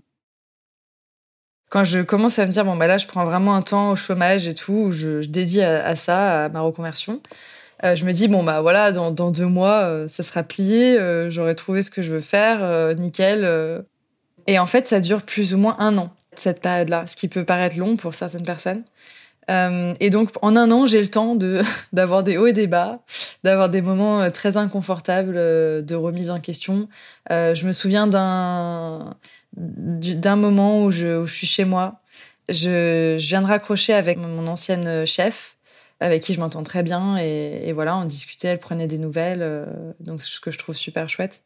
Quand 1.70 1.84
je 1.84 2.00
commence 2.00 2.38
à 2.38 2.46
me 2.46 2.52
dire 2.52 2.64
bon 2.64 2.76
bah 2.76 2.86
là, 2.86 2.98
je 2.98 3.06
prends 3.06 3.24
vraiment 3.24 3.54
un 3.54 3.62
temps 3.62 3.90
au 3.90 3.96
chômage 3.96 4.46
et 4.46 4.54
tout, 4.54 4.90
je, 4.90 5.20
je 5.20 5.28
dédie 5.28 5.62
à, 5.62 5.96
ça, 5.96 6.44
à 6.44 6.48
ma 6.48 6.60
reconversion. 6.60 7.20
Euh, 7.84 7.94
je 7.94 8.04
me 8.04 8.12
dis 8.12 8.26
bon 8.26 8.42
bah 8.42 8.60
voilà 8.60 8.90
dans, 8.90 9.30
deux 9.30 9.46
mois 9.46 9.82
euh, 9.82 10.08
ça 10.08 10.24
sera 10.24 10.42
plié 10.42 10.98
euh, 10.98 11.30
j'aurai 11.30 11.54
trouvé 11.54 11.84
ce 11.84 11.92
que 11.92 12.02
je 12.02 12.12
veux 12.12 12.20
faire 12.20 12.96
nickel 12.96 13.84
et 14.48 14.58
en 14.58 14.66
fait 14.66 14.88
ça 14.88 14.98
dure 14.98 15.22
plus 15.22 15.54
ou 15.54 15.58
moins 15.58 15.76
un 15.78 15.96
an 15.96 16.12
cette 16.34 16.60
période 16.60 16.88
là 16.88 17.06
ce 17.06 17.14
qui 17.14 17.28
peut 17.28 17.44
paraître 17.44 17.78
long 17.78 17.96
pour 17.96 18.14
certaines 18.14 18.42
personnes 18.42 18.82
et 19.48 20.10
donc 20.10 20.30
en 20.42 20.56
un 20.56 20.70
an 20.70 20.86
j'ai 20.86 21.00
le 21.00 21.08
temps 21.08 21.34
de 21.34 21.62
d'avoir 21.92 22.22
des 22.22 22.36
hauts 22.36 22.46
et 22.46 22.52
des 22.52 22.66
bas 22.66 23.00
d'avoir 23.44 23.68
des 23.68 23.80
moments 23.80 24.30
très 24.30 24.56
inconfortables 24.56 25.34
de 25.34 25.94
remise 25.94 26.30
en 26.30 26.40
question. 26.40 26.88
Je 27.30 27.66
me 27.66 27.72
souviens 27.72 28.06
d'un 28.06 29.14
d'un 29.56 30.36
moment 30.36 30.84
où 30.84 30.90
je, 30.90 31.20
où 31.20 31.26
je 31.26 31.34
suis 31.34 31.46
chez 31.46 31.64
moi. 31.64 32.00
Je, 32.48 33.16
je 33.18 33.26
viens 33.26 33.42
de 33.42 33.46
raccrocher 33.46 33.94
avec 33.94 34.18
mon 34.18 34.46
ancienne 34.46 35.06
chef 35.06 35.58
avec 36.00 36.22
qui 36.22 36.32
je 36.32 36.40
m'entends 36.40 36.62
très 36.62 36.82
bien. 36.82 37.16
Et, 37.18 37.72
voilà 37.72 37.96
on 37.96 38.04
discutait 38.04 38.48
elle 38.48 38.58
prenait 38.58 38.86
des 38.86 38.98
nouvelles 38.98 39.42
euh, 39.42 39.66
donc 40.00 40.22
ce 40.22 40.40
que 40.40 40.50
je 40.50 40.58
trouve 40.58 40.76
super 40.76 41.08
chouette. 41.08 41.42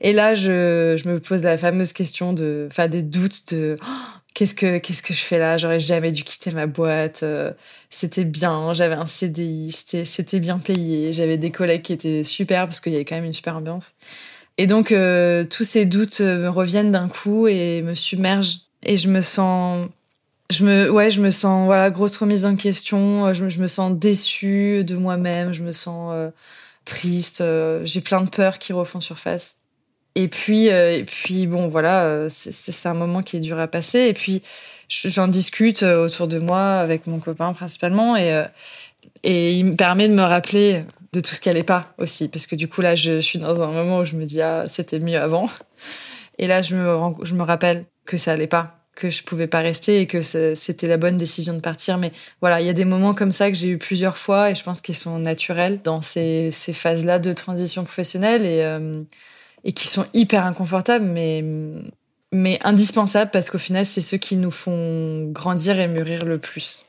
Et 0.00 0.12
là 0.12 0.34
je, 0.34 0.96
je 1.02 1.08
me 1.08 1.20
pose 1.20 1.42
la 1.42 1.58
fameuse 1.58 1.92
question 1.92 2.32
de 2.32 2.68
enfin 2.70 2.88
des 2.88 3.02
doutes 3.02 3.52
de 3.52 3.76
oh, 3.82 3.86
qu'est-ce 4.34 4.54
que 4.54 4.78
qu'est-ce 4.78 5.02
que 5.02 5.14
je 5.14 5.20
fais 5.20 5.38
là? 5.38 5.58
J'aurais 5.58 5.80
jamais 5.80 6.12
dû 6.12 6.22
quitter 6.24 6.50
ma 6.52 6.66
boîte 6.66 7.22
euh, 7.22 7.52
c'était 7.90 8.24
bien 8.24 8.74
j'avais 8.74 8.94
un 8.94 9.06
CDI 9.06 9.72
c'était 10.04 10.40
bien 10.40 10.58
payé 10.58 11.12
j'avais 11.12 11.38
des 11.38 11.50
collègues 11.50 11.82
qui 11.82 11.92
étaient 11.92 12.24
super 12.24 12.66
parce 12.66 12.80
qu'il 12.80 12.92
y 12.92 12.96
avait 12.96 13.04
quand 13.04 13.16
même 13.16 13.24
une 13.24 13.34
super 13.34 13.56
ambiance 13.56 13.94
et 14.58 14.66
donc 14.66 14.92
euh, 14.92 15.44
tous 15.44 15.64
ces 15.64 15.86
doutes 15.86 16.20
me 16.20 16.48
reviennent 16.48 16.92
d'un 16.92 17.08
coup 17.08 17.46
et 17.48 17.82
me 17.82 17.94
submergent 17.94 18.60
et 18.84 18.96
je 18.96 19.08
me 19.08 19.20
sens 19.20 19.86
je 20.50 20.64
me, 20.64 20.90
ouais, 20.90 21.10
je 21.10 21.20
me 21.20 21.30
sens, 21.30 21.64
voilà, 21.66 21.90
grosse 21.90 22.16
remise 22.16 22.44
en 22.44 22.56
question. 22.56 23.26
Euh, 23.26 23.32
je, 23.32 23.48
je 23.48 23.60
me 23.60 23.68
sens 23.68 23.92
déçue 23.92 24.84
de 24.84 24.96
moi-même. 24.96 25.52
Je 25.52 25.62
me 25.62 25.72
sens 25.72 26.10
euh, 26.12 26.30
triste. 26.84 27.40
Euh, 27.40 27.82
j'ai 27.84 28.00
plein 28.00 28.20
de 28.22 28.30
peurs 28.30 28.58
qui 28.58 28.72
refont 28.72 29.00
surface. 29.00 29.59
Et 30.14 30.28
puis, 30.28 30.70
euh, 30.70 31.04
puis, 31.06 31.46
bon, 31.46 31.68
voilà, 31.68 32.28
c'est 32.30 32.88
un 32.88 32.94
moment 32.94 33.22
qui 33.22 33.36
est 33.36 33.40
dur 33.40 33.58
à 33.58 33.68
passer. 33.68 34.00
Et 34.00 34.14
puis, 34.14 34.42
j'en 34.88 35.28
discute 35.28 35.82
autour 35.82 36.26
de 36.28 36.38
moi 36.38 36.78
avec 36.78 37.06
mon 37.06 37.20
copain 37.20 37.52
principalement, 37.52 38.16
et 38.16 38.44
et 39.22 39.52
il 39.52 39.64
me 39.64 39.76
permet 39.76 40.08
de 40.08 40.14
me 40.14 40.22
rappeler 40.22 40.84
de 41.12 41.20
tout 41.20 41.34
ce 41.34 41.40
qui 41.40 41.48
allait 41.48 41.62
pas 41.62 41.92
aussi, 41.98 42.28
parce 42.28 42.46
que 42.46 42.56
du 42.56 42.68
coup 42.68 42.80
là, 42.80 42.94
je, 42.94 43.20
suis 43.20 43.38
dans 43.38 43.60
un 43.62 43.72
moment 43.72 43.98
où 43.98 44.04
je 44.04 44.16
me 44.16 44.24
dis 44.24 44.40
ah, 44.40 44.64
c'était 44.68 44.98
mieux 44.98 45.18
avant. 45.18 45.48
Et 46.38 46.46
là, 46.46 46.62
je 46.62 46.74
me, 46.74 47.24
je 47.24 47.34
me 47.34 47.42
rappelle 47.42 47.84
que 48.06 48.16
ça 48.16 48.32
allait 48.32 48.46
pas 48.46 48.76
que 48.96 49.08
je 49.08 49.22
pouvais 49.22 49.46
pas 49.46 49.60
rester 49.60 50.00
et 50.00 50.06
que 50.06 50.20
c'était 50.20 50.86
la 50.86 50.96
bonne 50.96 51.16
décision 51.16 51.54
de 51.54 51.60
partir. 51.60 51.96
Mais 51.96 52.12
voilà, 52.40 52.60
il 52.60 52.66
y 52.66 52.70
a 52.70 52.74
des 52.74 52.84
moments 52.84 53.14
comme 53.14 53.32
ça 53.32 53.50
que 53.50 53.56
j'ai 53.56 53.68
eu 53.68 53.78
plusieurs 53.78 54.18
fois 54.18 54.50
et 54.50 54.54
je 54.54 54.62
pense 54.62 54.80
qu'ils 54.80 54.96
sont 54.96 55.18
naturels 55.18 55.80
dans 55.82 56.02
ces, 56.02 56.50
ces 56.50 56.72
phases-là 56.72 57.18
de 57.18 57.32
transition 57.32 57.84
professionnelle 57.84 58.42
et, 58.42 58.62
euh, 58.62 59.02
et 59.64 59.72
qui 59.72 59.88
sont 59.88 60.06
hyper 60.14 60.44
inconfortables, 60.44 61.04
mais, 61.04 61.44
mais 62.32 62.58
indispensables 62.62 63.30
parce 63.30 63.50
qu'au 63.50 63.58
final, 63.58 63.84
c'est 63.84 64.00
ceux 64.00 64.18
qui 64.18 64.36
nous 64.36 64.50
font 64.50 65.26
grandir 65.30 65.78
et 65.78 65.88
mûrir 65.88 66.24
le 66.24 66.38
plus. 66.38 66.84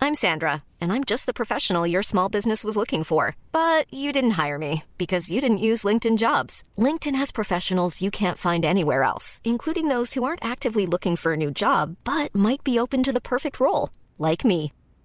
I'm 0.00 0.14
Sandra, 0.26 0.62
and 0.82 0.92
I'm 0.92 1.02
just 1.02 1.24
the 1.24 1.32
professional 1.32 1.86
your 1.86 2.02
small 2.02 2.28
business 2.28 2.62
was 2.62 2.76
looking 2.76 3.04
for. 3.04 3.36
But 3.52 3.86
you 3.90 4.12
didn't 4.12 4.32
hire 4.32 4.58
me 4.58 4.82
because 4.98 5.30
you 5.30 5.40
didn't 5.40 5.64
use 5.70 5.82
LinkedIn 5.82 6.18
jobs. 6.18 6.62
LinkedIn 6.76 7.14
has 7.16 7.32
professionals 7.32 8.02
you 8.02 8.10
can't 8.10 8.36
find 8.36 8.66
anywhere 8.66 9.02
else, 9.02 9.40
including 9.44 9.88
those 9.88 10.12
who 10.12 10.22
aren't 10.22 10.44
actively 10.44 10.84
looking 10.84 11.16
for 11.16 11.32
a 11.32 11.38
new 11.38 11.50
job 11.50 11.96
but 12.04 12.34
might 12.34 12.62
be 12.62 12.78
open 12.78 13.02
to 13.02 13.12
the 13.12 13.20
perfect 13.20 13.58
role, 13.58 13.88
like 14.18 14.44
me. 14.44 14.72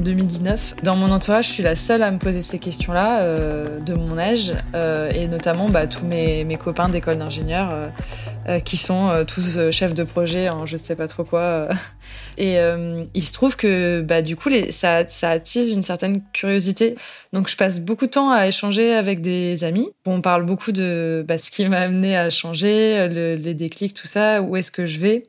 En 0.00 0.02
2019. 0.02 0.76
Dans 0.82 0.96
mon 0.96 1.10
entourage, 1.10 1.48
je 1.48 1.52
suis 1.52 1.62
la 1.62 1.76
seule 1.76 2.02
à 2.02 2.10
me 2.10 2.18
poser 2.18 2.40
ces 2.40 2.58
questions-là, 2.58 3.20
euh, 3.20 3.80
de 3.80 3.92
mon 3.92 4.16
âge, 4.16 4.52
euh, 4.74 5.10
et 5.10 5.28
notamment 5.28 5.68
bah, 5.68 5.86
tous 5.86 6.06
mes, 6.06 6.46
copains 6.62 6.88
d'école 6.88 7.18
d'ingénieurs 7.18 7.70
euh, 8.48 8.60
qui 8.60 8.78
sont 8.78 9.24
tous 9.26 9.70
chefs 9.70 9.94
de 9.94 10.02
projet 10.02 10.48
en 10.48 10.66
je 10.66 10.76
sais 10.76 10.96
pas 10.96 11.06
trop 11.06 11.24
quoi. 11.24 11.68
Et 12.38 12.56
il 13.14 13.22
se 13.22 13.32
trouve 13.32 13.56
que 13.56 14.00
bah, 14.00 14.22
du 14.22 14.36
coup, 14.36 14.48
ça, 14.70 15.04
attise 15.22 15.70
une 15.70 15.82
certaine 15.82 16.22
curiosité. 16.32 16.96
Donc 17.32 17.48
je 17.48 17.56
passe 17.56 17.80
beaucoup 17.80 18.06
de 18.06 18.10
temps 18.10 18.30
à 18.30 18.46
échanger 18.46 18.94
avec 18.94 19.20
des 19.20 19.62
amis. 19.64 19.88
On 20.06 20.22
parle 20.22 20.44
beaucoup 20.44 20.72
de 20.72 21.24
bah, 21.28 21.36
ce 21.36 21.50
qui 21.50 21.66
m'a 21.66 21.80
amené 21.80 22.16
à 22.16 22.30
changer, 22.30 23.08
le, 23.08 23.34
les 23.34 23.54
déclics, 23.54 23.94
tout 23.94 24.08
ça, 24.08 24.40
où 24.40 24.56
est-ce 24.56 24.72
que 24.72 24.86
je 24.86 24.98
vais. 24.98 25.24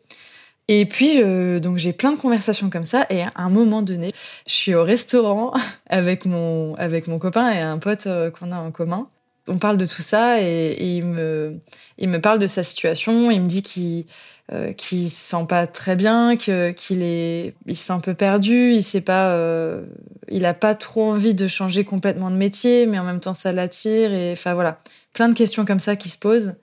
Et 0.67 0.85
puis, 0.85 1.21
euh, 1.21 1.59
donc 1.59 1.77
j'ai 1.77 1.93
plein 1.93 2.13
de 2.13 2.19
conversations 2.19 2.69
comme 2.69 2.85
ça. 2.85 3.05
Et 3.09 3.21
à 3.23 3.31
un 3.35 3.49
moment 3.49 3.81
donné, 3.81 4.11
je 4.47 4.53
suis 4.53 4.75
au 4.75 4.83
restaurant 4.83 5.53
avec 5.89 6.25
mon, 6.25 6.75
avec 6.75 7.07
mon 7.07 7.19
copain 7.19 7.51
et 7.51 7.59
un 7.59 7.77
pote 7.77 8.07
euh, 8.07 8.31
qu'on 8.31 8.51
a 8.51 8.57
en 8.57 8.71
commun. 8.71 9.09
On 9.47 9.57
parle 9.57 9.77
de 9.77 9.85
tout 9.85 10.03
ça 10.03 10.41
et, 10.41 10.97
il, 10.97 11.05
me, 11.05 11.59
il 11.97 12.09
me 12.09 12.21
parle 12.21 12.39
de 12.39 12.47
sa 12.47 12.63
situation. 12.63 13.31
Il 13.31 13.41
me 13.41 13.47
dit 13.47 13.63
qu'il 13.63 14.05
euh, 14.53 14.71
se 14.77 15.07
sent 15.07 15.45
pas 15.49 15.65
très 15.65 15.95
bien, 15.95 16.37
qu'il 16.37 17.01
est, 17.01 17.55
il 17.65 17.75
se 17.75 17.85
sent 17.85 17.93
un 17.93 17.99
peu 17.99 18.13
perdu. 18.13 18.73
Il 18.73 18.83
sait 18.83 19.01
pas, 19.01 19.31
euh, 19.31 19.83
il 20.29 20.45
a 20.45 20.53
pas 20.53 20.75
trop 20.75 21.09
envie 21.11 21.33
de 21.33 21.47
changer 21.47 21.83
complètement 21.85 22.29
de 22.29 22.35
métier, 22.35 22.85
mais 22.85 22.99
en 22.99 23.03
même 23.03 23.19
temps 23.19 23.33
ça 23.33 23.51
l'attire. 23.51 24.13
Et 24.13 24.33
enfin 24.33 24.53
voilà, 24.53 24.77
plein 25.13 25.27
de 25.27 25.33
questions 25.33 25.65
comme 25.65 25.79
ça 25.79 25.95
qui 25.95 26.09
se 26.09 26.19
posent. 26.19 26.55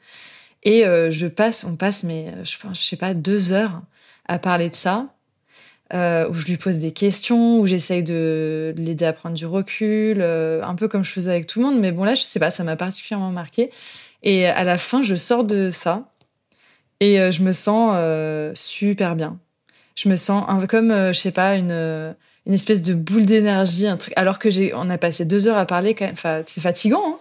Et 0.64 0.84
euh, 0.84 1.10
je 1.10 1.26
passe, 1.26 1.64
on 1.64 1.76
passe, 1.76 2.02
mais 2.02 2.32
pense, 2.60 2.82
je 2.82 2.86
sais 2.88 2.96
pas, 2.96 3.14
deux 3.14 3.52
heures 3.52 3.82
à 4.26 4.38
parler 4.38 4.70
de 4.70 4.74
ça, 4.74 5.06
euh, 5.94 6.28
où 6.28 6.34
je 6.34 6.46
lui 6.46 6.56
pose 6.56 6.78
des 6.78 6.92
questions, 6.92 7.58
où 7.60 7.66
j'essaye 7.66 8.02
de 8.02 8.74
l'aider 8.76 9.04
à 9.06 9.12
prendre 9.12 9.36
du 9.36 9.46
recul, 9.46 10.18
euh, 10.20 10.62
un 10.62 10.74
peu 10.74 10.88
comme 10.88 11.04
je 11.04 11.12
faisais 11.12 11.30
avec 11.30 11.46
tout 11.46 11.60
le 11.60 11.66
monde. 11.66 11.80
Mais 11.80 11.92
bon, 11.92 12.04
là, 12.04 12.14
je 12.14 12.22
sais 12.22 12.40
pas, 12.40 12.50
ça 12.50 12.64
m'a 12.64 12.76
particulièrement 12.76 13.30
marqué. 13.30 13.70
Et 14.22 14.46
à 14.46 14.64
la 14.64 14.78
fin, 14.78 15.02
je 15.02 15.14
sors 15.14 15.44
de 15.44 15.70
ça 15.70 16.10
et 17.00 17.20
euh, 17.20 17.30
je 17.30 17.42
me 17.42 17.52
sens 17.52 17.92
euh, 17.94 18.52
super 18.54 19.14
bien. 19.14 19.38
Je 19.94 20.08
me 20.08 20.16
sens 20.16 20.44
comme, 20.68 20.90
euh, 20.90 21.12
je 21.12 21.20
sais 21.20 21.32
pas, 21.32 21.56
une, 21.56 21.72
une 22.46 22.54
espèce 22.54 22.82
de 22.82 22.94
boule 22.94 23.26
d'énergie. 23.26 23.86
Alors 24.16 24.38
que 24.38 24.50
j'ai, 24.50 24.72
on 24.74 24.90
a 24.90 24.98
passé 24.98 25.24
deux 25.24 25.48
heures 25.48 25.56
à 25.56 25.66
parler. 25.66 25.94
Enfin, 26.12 26.42
c'est 26.46 26.60
fatigant 26.60 27.02
hein, 27.04 27.18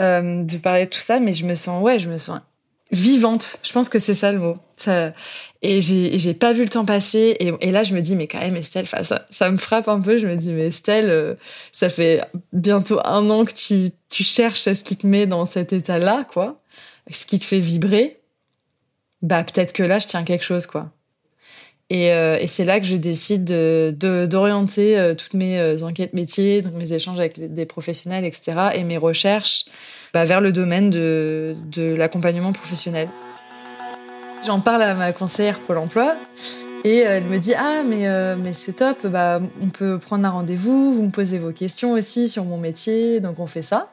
euh, 0.00 0.42
de 0.44 0.56
parler 0.58 0.86
de 0.86 0.90
tout 0.90 1.00
ça, 1.00 1.20
mais 1.20 1.32
je 1.32 1.46
me 1.46 1.54
sens, 1.54 1.82
ouais, 1.82 1.98
je 1.98 2.08
me 2.10 2.18
sens 2.18 2.40
vivante. 2.90 3.58
Je 3.62 3.72
pense 3.72 3.88
que 3.88 3.98
c'est 3.98 4.14
ça 4.14 4.32
le 4.32 4.38
mot. 4.38 4.56
Ça, 4.76 5.12
et 5.62 5.80
j'ai, 5.80 6.34
pas 6.34 6.52
vu 6.52 6.62
le 6.62 6.70
temps 6.70 6.84
passer. 6.84 7.36
Et, 7.40 7.52
et, 7.60 7.70
là, 7.70 7.82
je 7.82 7.94
me 7.94 8.00
dis, 8.00 8.16
mais 8.16 8.26
quand 8.28 8.38
même, 8.38 8.56
Estelle, 8.56 8.86
ça, 8.86 9.26
ça 9.28 9.50
me 9.50 9.56
frappe 9.56 9.88
un 9.88 10.00
peu. 10.00 10.16
Je 10.18 10.26
me 10.26 10.36
dis, 10.36 10.52
mais 10.52 10.68
Estelle, 10.68 11.10
euh, 11.10 11.34
ça 11.72 11.88
fait 11.88 12.22
bientôt 12.52 13.00
un 13.04 13.28
an 13.30 13.44
que 13.44 13.52
tu, 13.52 13.90
tu 14.08 14.22
cherches 14.22 14.60
ce 14.60 14.82
qui 14.82 14.96
te 14.96 15.06
met 15.06 15.26
dans 15.26 15.46
cet 15.46 15.72
état-là, 15.72 16.26
quoi. 16.32 16.60
Ce 17.10 17.26
qui 17.26 17.38
te 17.38 17.44
fait 17.44 17.60
vibrer. 17.60 18.20
Bah, 19.22 19.42
peut-être 19.42 19.72
que 19.72 19.82
là, 19.82 19.98
je 19.98 20.06
tiens 20.06 20.24
quelque 20.24 20.44
chose, 20.44 20.66
quoi. 20.66 20.92
Et, 21.90 22.12
euh, 22.12 22.38
et 22.38 22.46
c'est 22.46 22.64
là 22.64 22.80
que 22.80 22.86
je 22.86 22.96
décide 22.96 23.44
d'orienter 23.44 24.96
de, 24.96 25.14
toutes 25.14 25.34
mes 25.34 25.82
enquêtes 25.82 26.12
métiers, 26.12 26.62
mes 26.74 26.92
échanges 26.92 27.18
avec 27.18 27.52
des 27.52 27.66
professionnels, 27.66 28.24
etc., 28.24 28.70
et 28.74 28.84
mes 28.84 28.98
recherches 28.98 29.64
bah, 30.12 30.24
vers 30.24 30.40
le 30.40 30.52
domaine 30.52 30.90
de, 30.90 31.56
de 31.72 31.94
l'accompagnement 31.94 32.52
professionnel. 32.52 33.08
J'en 34.46 34.60
parle 34.60 34.82
à 34.82 34.94
ma 34.94 35.12
conseillère 35.12 35.60
Pôle 35.60 35.78
emploi 35.78 36.14
et 36.84 36.98
elle 36.98 37.24
me 37.24 37.38
dit 37.38 37.54
ah 37.54 37.82
mais 37.84 38.06
mais 38.36 38.52
c'est 38.52 38.74
top 38.74 39.04
bah 39.08 39.40
on 39.60 39.68
peut 39.68 39.98
prendre 39.98 40.24
un 40.24 40.30
rendez-vous 40.30 40.92
vous 40.92 41.02
me 41.02 41.10
posez 41.10 41.38
vos 41.38 41.50
questions 41.50 41.90
aussi 41.94 42.28
sur 42.28 42.44
mon 42.44 42.56
métier 42.56 43.18
donc 43.18 43.40
on 43.40 43.48
fait 43.48 43.64
ça 43.64 43.90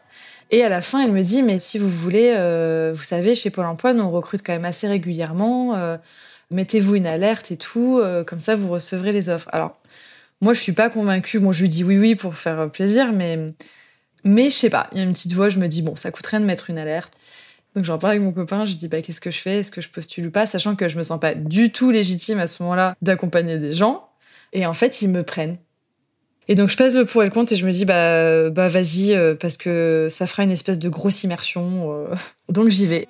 et 0.51 0.63
à 0.63 0.69
la 0.69 0.81
fin, 0.81 1.01
elle 1.03 1.11
me 1.11 1.23
dit, 1.23 1.41
mais 1.41 1.57
si 1.57 1.77
vous 1.79 1.89
voulez, 1.89 2.33
euh, 2.37 2.93
vous 2.95 3.03
savez, 3.03 3.33
chez 3.33 3.49
Pôle 3.49 3.65
Emploi, 3.65 3.93
nous 3.93 4.03
on 4.03 4.11
recrute 4.11 4.41
quand 4.45 4.53
même 4.53 4.65
assez 4.65 4.87
régulièrement. 4.87 5.75
Euh, 5.75 5.97
mettez-vous 6.51 6.95
une 6.95 7.07
alerte 7.07 7.51
et 7.51 7.57
tout, 7.57 7.99
euh, 7.99 8.23
comme 8.23 8.39
ça 8.39 8.55
vous 8.55 8.69
recevrez 8.69 9.11
les 9.11 9.29
offres. 9.29 9.49
Alors, 9.51 9.79
moi, 10.41 10.53
je 10.53 10.59
suis 10.59 10.73
pas 10.73 10.89
convaincue. 10.89 11.39
Bon, 11.39 11.51
je 11.51 11.61
lui 11.61 11.69
dis 11.69 11.83
oui, 11.83 11.97
oui 11.97 12.15
pour 12.15 12.35
faire 12.35 12.69
plaisir, 12.69 13.13
mais 13.13 13.53
mais 14.23 14.49
je 14.49 14.55
sais 14.55 14.69
pas. 14.69 14.89
Il 14.91 14.97
y 14.97 15.01
a 15.01 15.03
une 15.03 15.13
petite 15.13 15.33
voix, 15.33 15.49
je 15.49 15.59
me 15.59 15.67
dis 15.67 15.81
bon, 15.81 15.95
ça 15.95 16.11
coûte 16.11 16.25
rien 16.27 16.39
de 16.39 16.45
mettre 16.45 16.69
une 16.69 16.77
alerte. 16.77 17.13
Donc 17.75 17.85
j'en 17.85 17.97
parle 17.97 18.11
avec 18.11 18.23
mon 18.23 18.31
copain, 18.31 18.65
je 18.65 18.75
dis 18.75 18.87
bah 18.87 19.01
qu'est-ce 19.01 19.21
que 19.21 19.31
je 19.31 19.39
fais? 19.39 19.59
Est-ce 19.59 19.71
que 19.71 19.81
je 19.81 19.89
postule 19.89 20.27
ou 20.27 20.31
pas? 20.31 20.45
Sachant 20.45 20.75
que 20.75 20.87
je 20.87 20.97
me 20.97 21.03
sens 21.03 21.19
pas 21.19 21.35
du 21.35 21.71
tout 21.71 21.91
légitime 21.91 22.39
à 22.39 22.47
ce 22.47 22.63
moment-là 22.63 22.95
d'accompagner 23.01 23.57
des 23.59 23.73
gens. 23.73 24.07
Et 24.53 24.65
en 24.65 24.73
fait, 24.73 25.01
ils 25.01 25.09
me 25.09 25.23
prennent. 25.23 25.57
Et 26.47 26.55
donc 26.55 26.69
je 26.69 26.77
pèse 26.77 26.95
le 26.95 27.05
pour 27.05 27.23
et 27.23 27.25
le 27.25 27.31
contre 27.31 27.53
et 27.53 27.55
je 27.55 27.65
me 27.65 27.71
dis 27.71 27.85
bah 27.85 28.49
bah 28.49 28.67
vas-y 28.67 29.13
euh, 29.13 29.35
parce 29.35 29.57
que 29.57 30.07
ça 30.11 30.27
fera 30.27 30.43
une 30.43 30.51
espèce 30.51 30.79
de 30.79 30.89
grosse 30.89 31.23
immersion. 31.23 31.91
Euh. 31.91 32.15
donc 32.49 32.69
j'y 32.69 32.87
vais. 32.87 33.07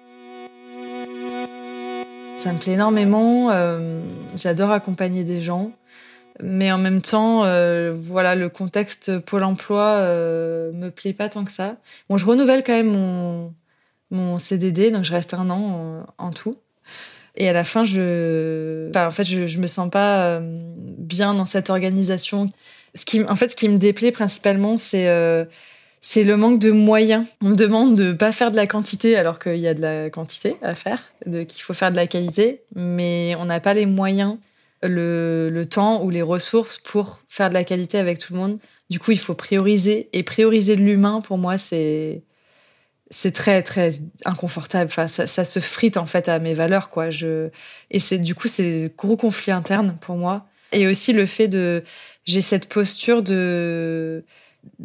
Ça 2.46 2.54
me 2.54 2.60
plaît 2.60 2.74
énormément. 2.74 3.50
Euh, 3.50 4.04
j'adore 4.36 4.70
accompagner 4.70 5.24
des 5.24 5.42
gens, 5.42 5.72
mais 6.44 6.72
en 6.72 6.78
même 6.78 7.02
temps, 7.02 7.40
voilà, 7.96 8.36
le 8.36 8.50
contexte 8.50 9.18
Pôle 9.18 9.44
Emploi 9.44 9.98
me 10.72 10.90
plaît 10.90 11.14
pas 11.14 11.28
tant 11.28 11.44
que 11.44 11.52
ça. 11.52 11.78
Bon, 12.08 12.18
je 12.18 12.26
renouvelle 12.28 12.64
quand 12.64 12.74
même 12.74 12.92
mon 12.92 13.56
mon 14.12 14.38
CDD, 14.38 14.92
donc 14.92 15.06
je 15.06 15.12
reste 15.12 15.34
un 15.34 15.50
an 15.50 16.06
en, 16.20 16.30
tout. 16.30 16.56
Et 17.36 17.50
à 17.50 17.54
la 17.54 17.64
fin, 17.64 17.84
je, 17.84 18.96
en 18.96 19.10
fait, 19.12 19.24
je, 19.24 19.60
me 19.60 19.66
sens 19.66 19.90
pas 19.90 20.40
bien 20.40 21.34
dans 21.34 21.46
cette 21.46 21.72
organisation 21.72 22.52
ce 22.96 23.06
qui, 23.06 23.24
en 23.24 23.36
fait, 23.36 23.52
ce 23.52 23.56
qui 23.56 23.70
me 23.70 23.78
déplaît 23.78 24.12
principalement, 24.12 24.78
c'est 24.78 25.10
euh, 25.10 25.46
c'est 26.08 26.24
le 26.24 26.38
manque 26.38 26.60
de 26.60 26.70
moyens. 26.70 27.26
On 27.42 27.50
me 27.50 27.56
demande 27.56 27.96
de 27.96 28.14
pas 28.14 28.32
faire 28.32 28.52
de 28.52 28.56
la 28.56 28.68
quantité 28.68 29.18
alors 29.18 29.40
qu'il 29.40 29.58
y 29.58 29.68
a 29.68 29.74
de 29.74 29.82
la 29.82 30.12
quantité 30.12 30.56
à 30.62 30.76
faire, 30.76 31.02
qu'il 31.26 31.64
faut 31.64 31.74
faire 31.74 31.90
de 31.90 31.96
la 31.96 32.06
qualité, 32.06 32.62
mais 32.76 33.34
on 33.40 33.46
n'a 33.46 33.60
pas 33.60 33.74
les 33.74 33.88
moyens, 33.88 34.38
le, 34.84 35.64
temps 35.64 36.04
ou 36.04 36.12
les 36.12 36.22
ressources 36.22 36.78
pour 36.78 37.22
faire 37.28 37.50
de 37.50 37.56
la 37.56 37.64
qualité 37.64 37.98
avec 37.98 38.20
tout 38.20 38.34
le 38.34 38.40
monde. 38.40 38.60
Du 38.92 39.00
coup, 39.00 39.14
il 39.14 39.20
faut 39.20 39.34
prioriser 39.34 40.08
et 40.14 40.22
prioriser 40.22 40.76
de 40.76 40.84
l'humain 40.84 41.22
pour 41.22 41.40
moi, 41.40 41.58
c'est 41.58 42.22
c'est 43.10 43.32
très 43.32 43.64
très 43.64 43.94
inconfortable. 44.26 44.92
Enfin, 44.92 45.08
ça, 45.08 45.46
se 45.46 45.60
frite 45.60 45.98
en 45.98 46.06
fait 46.06 46.30
à 46.30 46.38
mes 46.38 46.54
valeurs 46.54 46.90
quoi. 46.90 47.10
Et 47.90 48.00
c'est 48.00 48.20
du 48.20 48.36
coup 48.36 48.48
c'est 48.48 48.94
gros 48.96 49.18
conflit 49.18 49.52
interne 49.52 49.98
pour 50.02 50.18
moi. 50.18 50.46
Et 50.72 50.86
aussi 50.86 51.14
le 51.14 51.26
fait 51.26 51.48
de 51.48 51.84
j'ai 52.26 52.42
cette 52.42 52.70
posture 52.70 53.24
de 53.24 54.24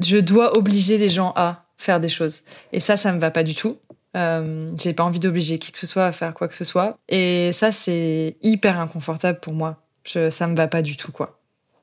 je 0.01 0.17
dois 0.17 0.57
obliger 0.57 0.99
les 0.99 1.09
gens 1.09 1.33
à 1.37 1.65
faire 1.77 2.01
des 2.01 2.09
choses. 2.09 2.43
Et 2.73 2.81
ça, 2.81 2.97
ça 2.97 3.13
me 3.13 3.19
va 3.19 3.31
pas 3.31 3.43
du 3.43 3.55
tout. 3.55 3.79
Euh, 4.17 4.69
j'ai 4.77 4.93
pas 4.93 5.05
envie 5.05 5.21
d'obliger 5.21 5.59
qui 5.59 5.73
que 5.73 5.79
ce 5.79 5.87
soit 5.87 6.07
à 6.07 6.13
faire 6.13 6.35
quoi 6.35 6.49
que 6.49 6.55
ce 6.55 6.65
soit. 6.65 6.99
Et 7.09 7.53
ça, 7.53 7.73
c'est 7.73 8.37
hyper 8.43 8.81
inconfortable 8.81 9.41
pour 9.41 9.55
moi. 9.55 9.83
Ça 10.05 10.47
me 10.47 10.57
va 10.57 10.67
pas 10.67 10.83
du 10.83 10.97
tout, 10.97 11.13
quoi. 11.13 11.41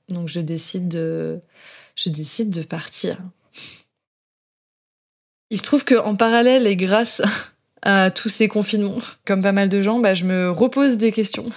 Donc 0.09 0.27
je 0.27 0.39
décide 0.39 0.87
de, 0.87 1.39
je 1.95 2.09
décide 2.09 2.49
de 2.49 2.63
partir. 2.63 3.17
Il 5.49 5.57
se 5.57 5.63
trouve 5.63 5.85
qu'en 5.85 6.15
parallèle 6.15 6.67
et 6.67 6.75
grâce 6.75 7.21
à 7.81 8.11
tous 8.11 8.29
ces 8.29 8.47
confinements, 8.47 8.99
comme 9.25 9.41
pas 9.41 9.51
mal 9.51 9.69
de 9.69 9.81
gens, 9.81 9.99
bah, 9.99 10.13
je 10.13 10.25
me 10.25 10.49
repose 10.49 10.97
des 10.97 11.11
questions 11.11 11.49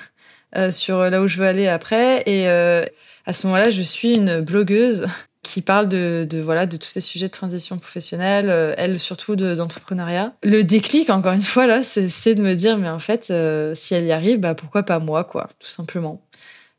euh, 0.56 0.70
sur 0.70 0.98
là 1.10 1.20
où 1.20 1.26
je 1.26 1.38
veux 1.38 1.46
aller 1.46 1.66
après. 1.66 2.22
Et 2.26 2.48
euh, 2.48 2.84
à 3.26 3.32
ce 3.32 3.46
moment-là, 3.48 3.70
je 3.70 3.82
suis 3.82 4.14
une 4.14 4.40
blogueuse 4.40 5.06
qui 5.42 5.62
parle 5.62 5.88
de, 5.88 6.26
de, 6.28 6.40
voilà 6.40 6.66
de 6.66 6.76
tous 6.76 6.88
ces 6.88 7.00
sujets 7.00 7.26
de 7.26 7.32
transition 7.32 7.78
professionnelle, 7.78 8.50
euh, 8.50 8.74
elle 8.76 8.98
surtout 8.98 9.36
d'entrepreneuriat. 9.36 10.34
le 10.42 10.62
déclic, 10.62 11.10
encore 11.10 11.32
une 11.32 11.42
fois 11.42 11.66
là, 11.66 11.82
c'est 11.84 12.34
de 12.34 12.42
me 12.42 12.54
dire 12.54 12.76
mais 12.76 12.88
en 12.88 12.98
fait, 12.98 13.32
si 13.74 13.94
elle 13.94 14.04
y 14.04 14.12
arrive, 14.12 14.40
bah 14.40 14.54
pourquoi 14.54 14.82
pas 14.82 14.98
moi 14.98 15.24
quoi, 15.24 15.48
tout 15.58 15.70
simplement. 15.70 16.20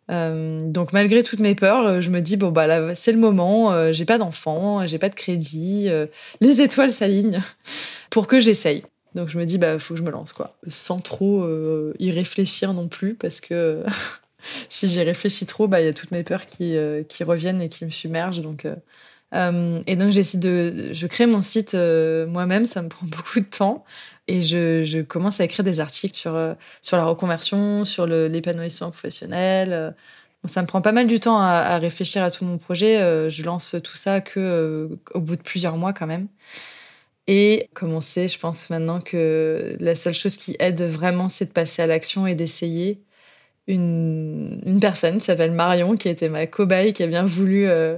Euh, 0.09 0.65
donc 0.65 0.93
malgré 0.93 1.23
toutes 1.23 1.39
mes 1.39 1.55
peurs, 1.55 2.01
je 2.01 2.09
me 2.09 2.21
dis 2.21 2.37
bon 2.37 2.51
bah 2.51 2.67
là 2.67 2.95
c'est 2.95 3.11
le 3.11 3.19
moment, 3.19 3.91
j'ai 3.91 4.05
pas 4.05 4.17
d'enfant, 4.17 4.85
j'ai 4.85 4.99
pas 4.99 5.09
de 5.09 5.15
crédit, 5.15 5.89
les 6.39 6.61
étoiles 6.61 6.91
s'alignent 6.91 7.41
pour 8.09 8.27
que 8.27 8.39
j'essaye. 8.39 8.83
Donc 9.15 9.27
je 9.27 9.37
me 9.37 9.45
dis, 9.45 9.57
bah, 9.57 9.77
faut 9.79 9.93
que 9.93 9.99
je 9.99 10.03
me 10.03 10.11
lance, 10.11 10.33
quoi. 10.33 10.55
Sans 10.67 10.99
trop 10.99 11.41
euh, 11.41 11.93
y 11.99 12.11
réfléchir 12.11 12.73
non 12.73 12.87
plus, 12.87 13.15
parce 13.15 13.41
que 13.41 13.83
si 14.69 14.87
j'y 14.87 15.01
réfléchis 15.01 15.45
trop, 15.45 15.67
bah, 15.67 15.81
il 15.81 15.85
y 15.85 15.89
a 15.89 15.93
toutes 15.93 16.11
mes 16.11 16.23
peurs 16.23 16.45
qui, 16.45 16.75
euh, 16.77 17.03
qui 17.03 17.23
reviennent 17.23 17.61
et 17.61 17.69
qui 17.69 17.85
me 17.85 17.89
submergent. 17.89 18.41
Donc, 18.41 18.65
euh, 19.33 19.81
et 19.87 19.95
donc, 19.95 20.11
j'essaie 20.11 20.37
de. 20.37 20.89
Je 20.91 21.07
crée 21.07 21.25
mon 21.25 21.41
site 21.41 21.73
moi-même, 21.75 22.65
ça 22.65 22.81
me 22.81 22.89
prend 22.89 23.05
beaucoup 23.07 23.39
de 23.39 23.45
temps. 23.45 23.85
Et 24.27 24.41
je, 24.41 25.01
commence 25.01 25.41
à 25.41 25.45
écrire 25.45 25.65
des 25.65 25.79
articles 25.79 26.15
sur, 26.15 26.55
sur 26.81 26.97
la 26.97 27.05
reconversion, 27.05 27.85
sur 27.85 28.05
l'épanouissement 28.07 28.91
professionnel. 28.91 29.95
Ça 30.47 30.61
me 30.61 30.67
prend 30.67 30.81
pas 30.81 30.91
mal 30.91 31.07
du 31.07 31.19
temps 31.19 31.39
à, 31.39 31.49
à, 31.49 31.77
réfléchir 31.77 32.23
à 32.23 32.31
tout 32.31 32.45
mon 32.45 32.57
projet. 32.57 33.29
je 33.29 33.43
lance 33.43 33.75
tout 33.83 33.97
ça 33.97 34.21
que 34.21 34.89
au 35.13 35.19
bout 35.21 35.35
de 35.35 35.41
plusieurs 35.41 35.77
mois 35.77 35.93
quand 35.93 36.07
même. 36.07 36.27
Et 37.27 37.69
comme 37.73 37.93
on 37.93 38.01
sait, 38.01 38.27
je 38.27 38.39
pense 38.39 38.69
maintenant 38.69 38.99
que 38.99 39.75
la 39.79 39.95
seule 39.95 40.13
chose 40.13 40.37
qui 40.37 40.55
aide 40.59 40.81
vraiment, 40.81 41.29
c'est 41.29 41.45
de 41.45 41.51
passer 41.51 41.81
à 41.81 41.87
l'action 41.87 42.27
et 42.27 42.35
d'essayer. 42.35 43.01
Une, 43.73 44.79
personne 44.81 45.19
qui 45.19 45.25
s'appelle 45.25 45.51
Marion, 45.51 45.95
qui 45.95 46.09
était 46.09 46.29
ma 46.29 46.45
cobaye, 46.47 46.93
qui 46.93 47.03
a 47.03 47.07
bien 47.07 47.25
voulu 47.25 47.67
euh, 47.67 47.97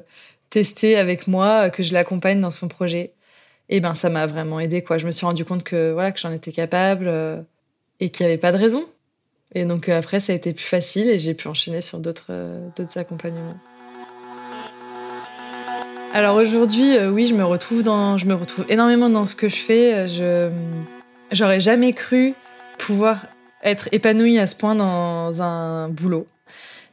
tester 0.49 0.97
avec 0.97 1.27
moi, 1.27 1.69
que 1.69 1.83
je 1.83 1.93
l'accompagne 1.93 2.39
dans 2.39 2.51
son 2.51 2.67
projet. 2.67 3.11
Et 3.69 3.79
ben 3.79 3.95
ça 3.95 4.09
m'a 4.09 4.27
vraiment 4.27 4.59
aidé 4.59 4.83
quoi. 4.83 4.97
Je 4.97 5.05
me 5.05 5.11
suis 5.11 5.25
rendu 5.25 5.45
compte 5.45 5.63
que 5.63 5.91
voilà 5.93 6.11
que 6.11 6.19
j'en 6.19 6.31
étais 6.31 6.51
capable 6.51 7.07
euh, 7.07 7.41
et 7.99 8.09
qu'il 8.09 8.25
n'y 8.25 8.31
avait 8.31 8.39
pas 8.39 8.51
de 8.51 8.57
raison. 8.57 8.85
Et 9.55 9.65
donc 9.65 9.89
euh, 9.89 9.97
après 9.97 10.19
ça 10.19 10.33
a 10.33 10.35
été 10.35 10.53
plus 10.53 10.65
facile 10.65 11.09
et 11.09 11.17
j'ai 11.17 11.33
pu 11.33 11.47
enchaîner 11.47 11.81
sur 11.81 11.99
d'autres 11.99 12.31
d'autres 12.75 12.97
accompagnements. 12.97 13.57
Alors 16.15 16.35
aujourd'hui, 16.35 16.95
euh, 16.95 17.09
oui, 17.09 17.25
je 17.25 17.33
me 17.33 17.43
retrouve 17.43 17.81
dans, 17.81 18.19
je 18.19 18.27
me 18.27 18.35
retrouve 18.35 18.65
énormément 18.69 19.09
dans 19.09 19.25
ce 19.25 19.35
que 19.35 19.49
je 19.49 19.55
fais. 19.55 20.07
Je, 20.07 20.51
j'aurais 21.31 21.59
jamais 21.59 21.93
cru 21.93 22.35
pouvoir 22.77 23.25
être 23.63 23.89
épanouie 23.91 24.39
à 24.39 24.47
ce 24.47 24.55
point 24.55 24.75
dans 24.75 25.41
un 25.41 25.89
boulot. 25.89 26.27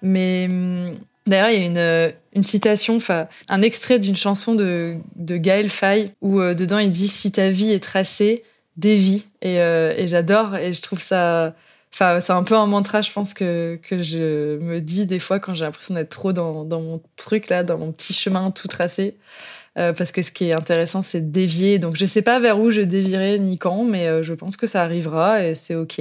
Mais 0.03 0.47
hum, 0.49 0.99
d'ailleurs, 1.27 1.51
il 1.51 1.61
y 1.61 1.63
a 1.63 1.67
une, 1.67 1.79
euh, 1.79 2.11
une 2.35 2.43
citation, 2.43 2.97
enfin, 2.97 3.29
un 3.49 3.63
extrait 3.63 3.99
d'une 3.99 4.17
chanson 4.17 4.55
de, 4.55 4.97
de 5.17 5.37
Gaël 5.37 5.69
Faye 5.69 6.13
où 6.21 6.41
euh, 6.41 6.55
dedans 6.55 6.79
il 6.79 6.91
dit 6.91 7.09
si 7.09 7.33
ta 7.33 7.51
vie 7.51 7.73
est 7.73 7.83
tracée, 7.83 8.45
dévie. 8.77 9.27
Et, 9.43 9.57
et 9.57 10.07
j'adore 10.07 10.57
et 10.57 10.73
je 10.73 10.81
trouve 10.81 11.01
ça 11.01 11.55
Enfin, 11.93 12.21
c'est 12.21 12.33
un 12.33 12.45
peu 12.45 12.55
un 12.57 12.67
mantra, 12.67 13.03
je 13.03 13.11
pense, 13.11 13.35
que, 13.35 13.79
que 13.83 14.01
je 14.01 14.59
me 14.63 14.81
dis 14.81 15.07
des 15.07 15.19
fois 15.19 15.41
quand 15.41 15.55
j'ai 15.55 15.65
l'impression 15.65 15.95
d'être 15.95 16.11
trop 16.11 16.33
dans, 16.33 16.65
dans 16.65 16.81
mon 16.81 17.03
truc, 17.17 17.49
là, 17.49 17.65
dans 17.65 17.79
mon 17.79 17.93
petit 17.93 18.13
chemin 18.13 18.51
tout 18.53 18.69
tracé. 18.69 19.17
Euh, 19.79 19.93
parce 19.93 20.11
que 20.13 20.23
ce 20.23 20.33
qui 20.33 20.47
est 20.51 20.53
intéressant, 20.53 21.03
c'est 21.03 21.21
de 21.21 21.31
dévier. 21.31 21.79
Donc, 21.79 21.97
je 21.97 22.05
sais 22.07 22.23
pas 22.23 22.41
vers 22.41 22.59
où 22.59 22.71
je 22.71 22.81
dévierai 22.81 23.39
ni 23.39 23.57
quand, 23.59 23.85
mais 23.85 24.09
euh, 24.09 24.23
je 24.23 24.35
pense 24.35 24.57
que 24.57 24.67
ça 24.67 24.83
arrivera 24.83 25.45
et 25.45 25.55
c'est 25.55 25.77
OK. 25.77 25.99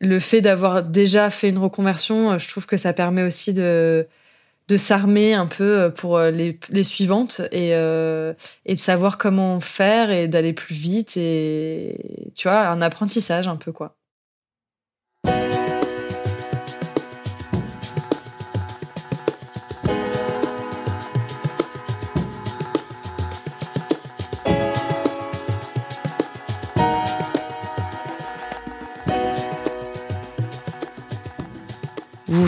Le 0.00 0.18
fait 0.18 0.40
d'avoir 0.40 0.82
déjà 0.82 1.30
fait 1.30 1.48
une 1.48 1.58
reconversion, 1.58 2.32
euh, 2.32 2.38
je 2.38 2.48
trouve 2.48 2.66
que 2.66 2.76
ça 2.76 2.92
permet 2.92 3.22
aussi 3.22 3.52
de, 3.52 4.06
de 4.68 4.76
s'armer 4.76 5.34
un 5.34 5.46
peu 5.46 5.92
pour 5.94 6.18
les, 6.20 6.58
les 6.70 6.84
suivantes 6.84 7.42
et, 7.52 7.70
et 7.70 8.74
de 8.74 8.80
savoir 8.80 9.18
comment 9.18 9.60
faire 9.60 10.10
et 10.10 10.28
d'aller 10.28 10.52
plus 10.52 10.74
vite 10.74 11.16
et, 11.16 12.30
tu 12.34 12.48
vois, 12.48 12.68
un 12.68 12.82
apprentissage 12.82 13.48
un 13.48 13.56
peu, 13.56 13.72
quoi. 13.72 13.96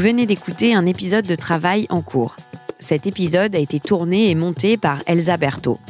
Venez 0.07 0.25
d'écouter 0.25 0.73
un 0.73 0.87
épisode 0.87 1.27
de 1.27 1.35
travail 1.35 1.89
en 1.91 2.01
cours. 2.01 2.37
Cet 2.79 3.09
épisode 3.09 3.57
a 3.57 3.59
été 3.59 3.81
tourné 3.81 4.31
et 4.31 4.37
monté 4.37 4.77
par 4.77 5.03
Elsa 5.07 5.37
Berthaud. 5.37 5.81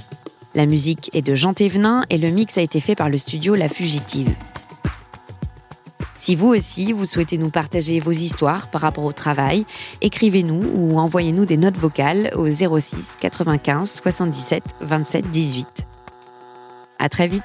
La 0.55 0.65
musique 0.65 1.11
est 1.13 1.21
de 1.21 1.35
Jean 1.35 1.53
Thévenin 1.53 2.03
et 2.09 2.17
le 2.17 2.31
mix 2.31 2.57
a 2.57 2.63
été 2.63 2.81
fait 2.81 2.95
par 2.95 3.11
le 3.11 3.19
studio 3.19 3.55
La 3.55 3.69
Fugitive. 3.69 4.35
Si 6.17 6.35
vous 6.35 6.47
aussi, 6.47 6.93
vous 6.93 7.05
souhaitez 7.05 7.37
nous 7.37 7.51
partager 7.51 8.01
vos 8.01 8.13
histoires 8.13 8.71
par 8.71 8.81
rapport 8.81 9.05
au 9.05 9.13
travail, 9.13 9.67
écrivez-nous 10.01 10.65
ou 10.75 10.99
envoyez-nous 10.99 11.45
des 11.45 11.59
notes 11.59 11.77
vocales 11.77 12.31
au 12.37 12.49
06 12.49 13.17
95 13.21 14.01
77 14.03 14.65
27 14.81 15.31
18. 15.31 15.67
À 16.99 17.11
très 17.11 17.29
vite! 17.29 17.45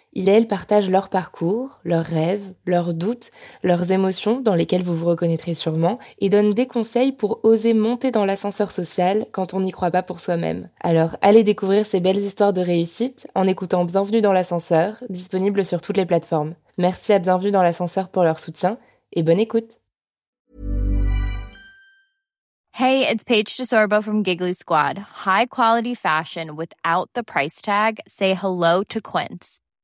il 0.13 0.29
et 0.29 0.33
elle 0.33 0.47
partagent 0.47 0.89
leur 0.89 1.09
parcours, 1.09 1.79
leurs 1.83 2.05
rêves, 2.05 2.53
leurs 2.65 2.93
doutes, 2.93 3.31
leurs 3.63 3.91
émotions 3.91 4.41
dans 4.41 4.55
lesquelles 4.55 4.83
vous 4.83 4.95
vous 4.95 5.05
reconnaîtrez 5.05 5.55
sûrement, 5.55 5.99
et 6.19 6.29
donnent 6.29 6.53
des 6.53 6.67
conseils 6.67 7.11
pour 7.11 7.39
oser 7.43 7.73
monter 7.73 8.11
dans 8.11 8.25
l'ascenseur 8.25 8.71
social 8.71 9.25
quand 9.31 9.53
on 9.53 9.61
n'y 9.61 9.71
croit 9.71 9.91
pas 9.91 10.03
pour 10.03 10.19
soi-même. 10.19 10.69
Alors 10.81 11.17
allez 11.21 11.43
découvrir 11.43 11.85
ces 11.85 11.99
belles 11.99 12.17
histoires 12.17 12.53
de 12.53 12.61
réussite 12.61 13.27
en 13.35 13.47
écoutant 13.47 13.85
Bienvenue 13.85 14.21
dans 14.21 14.33
l'ascenseur, 14.33 14.97
disponible 15.09 15.65
sur 15.65 15.81
toutes 15.81 15.97
les 15.97 16.05
plateformes. 16.05 16.55
Merci 16.77 17.13
à 17.13 17.19
Bienvenue 17.19 17.51
dans 17.51 17.63
l'ascenseur 17.63 18.09
pour 18.09 18.23
leur 18.23 18.39
soutien, 18.39 18.77
et 19.13 19.23
bonne 19.23 19.39
écoute 19.39 19.77
Hey, 22.73 23.05
it's 23.05 23.23
Paige 23.23 23.57
DeSorbo 23.57 24.01
from 24.01 24.23
Giggly 24.23 24.53
Squad. 24.53 24.97
High 25.25 25.45
quality 25.45 25.93
fashion 25.93 26.55
without 26.55 27.09
the 27.13 27.21
price 27.21 27.61
tag. 27.61 27.99
Say 28.07 28.33
hello 28.33 28.83
to 28.85 29.01
Quince. 29.01 29.59